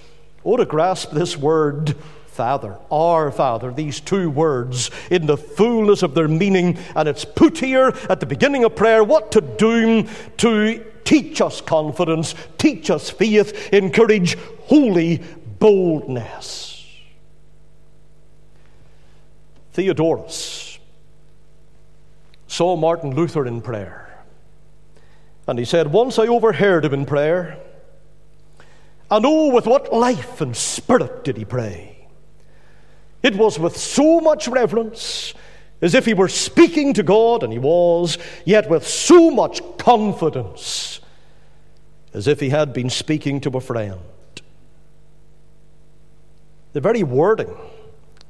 Oh, 0.44 0.56
to 0.56 0.64
grasp 0.64 1.12
this 1.12 1.36
word 1.36 1.94
Father, 2.38 2.78
our 2.92 3.32
Father, 3.32 3.72
these 3.72 3.98
two 3.98 4.30
words 4.30 4.92
in 5.10 5.26
the 5.26 5.36
fullness 5.36 6.04
of 6.04 6.14
their 6.14 6.28
meaning. 6.28 6.78
And 6.94 7.08
it's 7.08 7.24
put 7.24 7.58
here 7.58 7.92
at 8.08 8.20
the 8.20 8.26
beginning 8.26 8.62
of 8.62 8.76
prayer 8.76 9.02
what 9.02 9.32
to 9.32 9.40
do 9.40 10.06
to 10.36 10.84
teach 11.02 11.40
us 11.40 11.60
confidence, 11.60 12.36
teach 12.56 12.90
us 12.90 13.10
faith, 13.10 13.72
encourage 13.72 14.38
holy 14.66 15.20
boldness. 15.58 16.86
Theodorus 19.72 20.78
saw 22.46 22.76
Martin 22.76 23.16
Luther 23.16 23.46
in 23.46 23.60
prayer. 23.62 24.16
And 25.48 25.58
he 25.58 25.64
said, 25.64 25.90
Once 25.90 26.20
I 26.20 26.28
overheard 26.28 26.84
him 26.84 26.94
in 26.94 27.04
prayer, 27.04 27.58
and 29.10 29.26
oh, 29.26 29.52
with 29.52 29.66
what 29.66 29.92
life 29.92 30.40
and 30.40 30.56
spirit 30.56 31.24
did 31.24 31.36
he 31.36 31.44
pray! 31.44 31.97
It 33.22 33.36
was 33.36 33.58
with 33.58 33.76
so 33.76 34.20
much 34.20 34.46
reverence, 34.48 35.34
as 35.80 35.94
if 35.94 36.04
he 36.04 36.14
were 36.14 36.28
speaking 36.28 36.94
to 36.94 37.02
God, 37.02 37.42
and 37.42 37.52
he 37.52 37.58
was, 37.58 38.18
yet 38.44 38.70
with 38.70 38.86
so 38.86 39.30
much 39.30 39.60
confidence, 39.78 41.00
as 42.14 42.26
if 42.26 42.40
he 42.40 42.50
had 42.50 42.72
been 42.72 42.90
speaking 42.90 43.40
to 43.40 43.56
a 43.56 43.60
friend. 43.60 44.00
The 46.72 46.80
very 46.80 47.02
wording, 47.02 47.56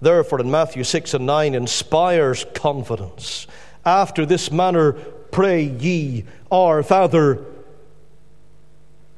therefore, 0.01 0.41
in 0.41 0.51
Matthew 0.51 0.85
6 0.85 1.15
and 1.15 1.27
9 1.27 1.55
inspires 1.55 2.47
confidence. 2.55 3.47
After 3.85 4.25
this 4.25 4.51
manner, 4.51 4.93
pray 4.93 5.63
ye, 5.63 6.25
Our 6.51 6.83
Father, 6.83 7.45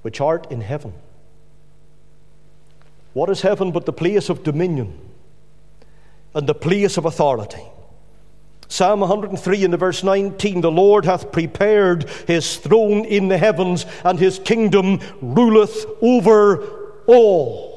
which 0.02 0.20
art 0.20 0.50
in 0.50 0.62
heaven. 0.62 0.94
What 3.12 3.28
is 3.30 3.42
heaven 3.42 3.70
but 3.70 3.86
the 3.86 3.92
place 3.92 4.28
of 4.28 4.42
dominion 4.42 5.09
and 6.34 6.46
the 6.46 6.54
place 6.54 6.96
of 6.96 7.04
authority? 7.04 7.62
Psalm 8.68 9.00
103 9.00 9.64
in 9.64 9.72
the 9.72 9.76
verse 9.76 10.04
19 10.04 10.60
The 10.60 10.70
Lord 10.70 11.04
hath 11.04 11.32
prepared 11.32 12.08
his 12.26 12.56
throne 12.56 13.04
in 13.04 13.28
the 13.28 13.36
heavens, 13.36 13.84
and 14.04 14.18
his 14.18 14.38
kingdom 14.38 15.00
ruleth 15.20 15.84
over 16.00 17.02
all. 17.06 17.69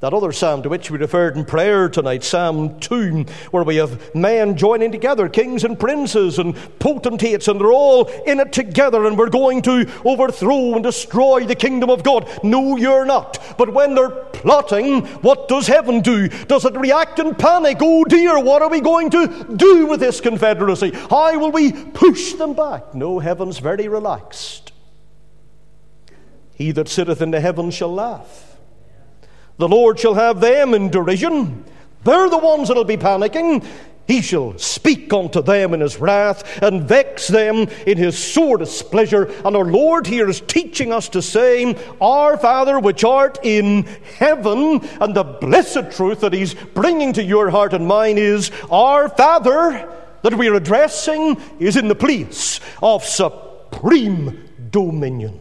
That 0.00 0.14
other 0.14 0.30
psalm 0.30 0.62
to 0.62 0.68
which 0.68 0.92
we 0.92 0.98
referred 0.98 1.36
in 1.36 1.44
prayer 1.44 1.88
tonight, 1.88 2.22
Psalm 2.22 2.78
2, 2.78 3.24
where 3.50 3.64
we 3.64 3.76
have 3.76 4.14
men 4.14 4.56
joining 4.56 4.92
together, 4.92 5.28
kings 5.28 5.64
and 5.64 5.76
princes 5.76 6.38
and 6.38 6.54
potentates, 6.78 7.48
and 7.48 7.60
they're 7.60 7.72
all 7.72 8.06
in 8.24 8.38
it 8.38 8.52
together, 8.52 9.06
and 9.06 9.18
we're 9.18 9.28
going 9.28 9.60
to 9.62 9.90
overthrow 10.04 10.74
and 10.74 10.84
destroy 10.84 11.44
the 11.44 11.56
kingdom 11.56 11.90
of 11.90 12.04
God. 12.04 12.28
No, 12.44 12.76
you're 12.76 13.04
not. 13.04 13.42
But 13.58 13.74
when 13.74 13.96
they're 13.96 14.10
plotting, 14.10 15.04
what 15.22 15.48
does 15.48 15.66
heaven 15.66 16.00
do? 16.00 16.28
Does 16.28 16.64
it 16.64 16.76
react 16.76 17.18
in 17.18 17.34
panic? 17.34 17.78
Oh 17.80 18.04
dear, 18.04 18.38
what 18.38 18.62
are 18.62 18.70
we 18.70 18.80
going 18.80 19.10
to 19.10 19.52
do 19.56 19.86
with 19.86 19.98
this 19.98 20.20
confederacy? 20.20 20.92
How 21.10 21.36
will 21.40 21.50
we 21.50 21.72
push 21.72 22.34
them 22.34 22.54
back? 22.54 22.94
No, 22.94 23.18
heaven's 23.18 23.58
very 23.58 23.88
relaxed. 23.88 24.70
He 26.54 26.70
that 26.70 26.88
sitteth 26.88 27.20
in 27.20 27.32
the 27.32 27.40
heavens 27.40 27.74
shall 27.74 27.92
laugh. 27.92 28.47
The 29.58 29.68
Lord 29.68 29.98
shall 29.98 30.14
have 30.14 30.40
them 30.40 30.74
in 30.74 30.88
derision. 30.88 31.64
They're 32.04 32.30
the 32.30 32.38
ones 32.38 32.68
that'll 32.68 32.84
be 32.84 32.96
panicking. 32.96 33.66
He 34.06 34.22
shall 34.22 34.56
speak 34.56 35.12
unto 35.12 35.42
them 35.42 35.74
in 35.74 35.80
his 35.80 35.98
wrath 35.98 36.62
and 36.62 36.88
vex 36.88 37.28
them 37.28 37.68
in 37.86 37.98
his 37.98 38.16
sore 38.16 38.56
displeasure. 38.56 39.24
And 39.44 39.54
our 39.54 39.66
Lord 39.66 40.06
here 40.06 40.30
is 40.30 40.40
teaching 40.40 40.92
us 40.92 41.10
to 41.10 41.20
say, 41.20 41.76
Our 42.00 42.38
Father 42.38 42.80
which 42.80 43.04
art 43.04 43.38
in 43.42 43.82
heaven. 44.16 44.80
And 45.00 45.14
the 45.14 45.24
blessed 45.24 45.92
truth 45.92 46.20
that 46.20 46.32
he's 46.32 46.54
bringing 46.54 47.12
to 47.12 47.22
your 47.22 47.50
heart 47.50 47.74
and 47.74 47.86
mine 47.86 48.16
is, 48.16 48.50
Our 48.70 49.10
Father 49.10 49.92
that 50.22 50.34
we're 50.34 50.54
addressing 50.54 51.40
is 51.58 51.76
in 51.76 51.88
the 51.88 51.94
place 51.94 52.60
of 52.82 53.04
supreme 53.04 54.48
dominion. 54.70 55.40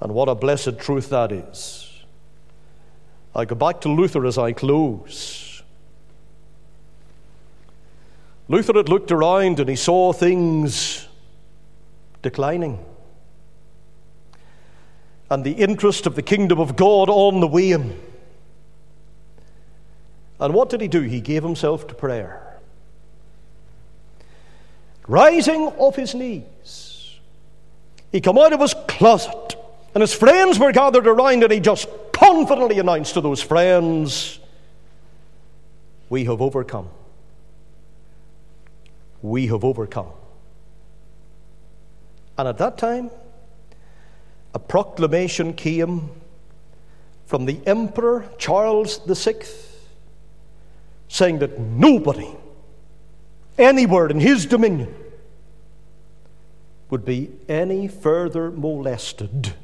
And 0.00 0.12
what 0.12 0.28
a 0.28 0.34
blessed 0.34 0.78
truth 0.78 1.10
that 1.10 1.32
is. 1.32 2.04
I 3.34 3.44
go 3.44 3.54
back 3.54 3.80
to 3.82 3.88
Luther 3.88 4.24
as 4.26 4.38
I 4.38 4.52
close. 4.52 5.62
Luther 8.48 8.74
had 8.74 8.88
looked 8.88 9.10
around 9.10 9.58
and 9.60 9.68
he 9.68 9.76
saw 9.76 10.12
things 10.12 11.08
declining. 12.22 12.84
And 15.28 15.44
the 15.44 15.52
interest 15.52 16.06
of 16.06 16.14
the 16.14 16.22
kingdom 16.22 16.60
of 16.60 16.76
God 16.76 17.08
on 17.10 17.40
the 17.40 17.48
wane. 17.48 18.00
And 20.38 20.54
what 20.54 20.70
did 20.70 20.80
he 20.80 20.88
do? 20.88 21.02
He 21.02 21.20
gave 21.20 21.42
himself 21.42 21.86
to 21.88 21.94
prayer. 21.94 22.58
Rising 25.08 25.62
off 25.78 25.96
his 25.96 26.14
knees, 26.14 27.18
he 28.10 28.20
came 28.20 28.38
out 28.38 28.52
of 28.52 28.60
his 28.60 28.74
closet 28.88 29.55
and 29.96 30.02
his 30.02 30.12
friends 30.12 30.58
were 30.58 30.72
gathered 30.72 31.06
around, 31.06 31.42
and 31.42 31.50
he 31.50 31.58
just 31.58 31.88
confidently 32.12 32.78
announced 32.78 33.14
to 33.14 33.22
those 33.22 33.40
friends, 33.40 34.38
We 36.10 36.26
have 36.26 36.42
overcome. 36.42 36.90
We 39.22 39.46
have 39.46 39.64
overcome. 39.64 40.10
And 42.36 42.46
at 42.46 42.58
that 42.58 42.76
time, 42.76 43.10
a 44.52 44.58
proclamation 44.58 45.54
came 45.54 46.10
from 47.24 47.46
the 47.46 47.58
Emperor 47.64 48.28
Charles 48.36 48.98
VI 48.98 49.46
saying 51.08 51.38
that 51.38 51.58
nobody 51.58 52.36
anywhere 53.56 54.08
in 54.08 54.20
his 54.20 54.44
dominion 54.44 54.94
would 56.90 57.06
be 57.06 57.30
any 57.48 57.88
further 57.88 58.50
molested 58.50 59.54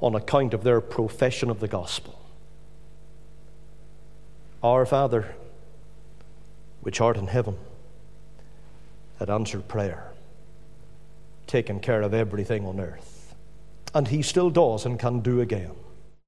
on 0.00 0.14
account 0.14 0.54
of 0.54 0.64
their 0.64 0.80
profession 0.80 1.50
of 1.50 1.60
the 1.60 1.68
gospel. 1.68 2.18
Our 4.62 4.86
Father, 4.86 5.34
which 6.80 7.00
art 7.00 7.16
in 7.16 7.26
heaven, 7.26 7.56
had 9.18 9.30
answered 9.30 9.68
prayer, 9.68 10.12
taken 11.46 11.80
care 11.80 12.02
of 12.02 12.14
everything 12.14 12.66
on 12.66 12.80
earth. 12.80 13.34
And 13.94 14.08
He 14.08 14.22
still 14.22 14.50
does 14.50 14.84
and 14.84 14.98
can 14.98 15.20
do 15.20 15.40
again. 15.40 15.72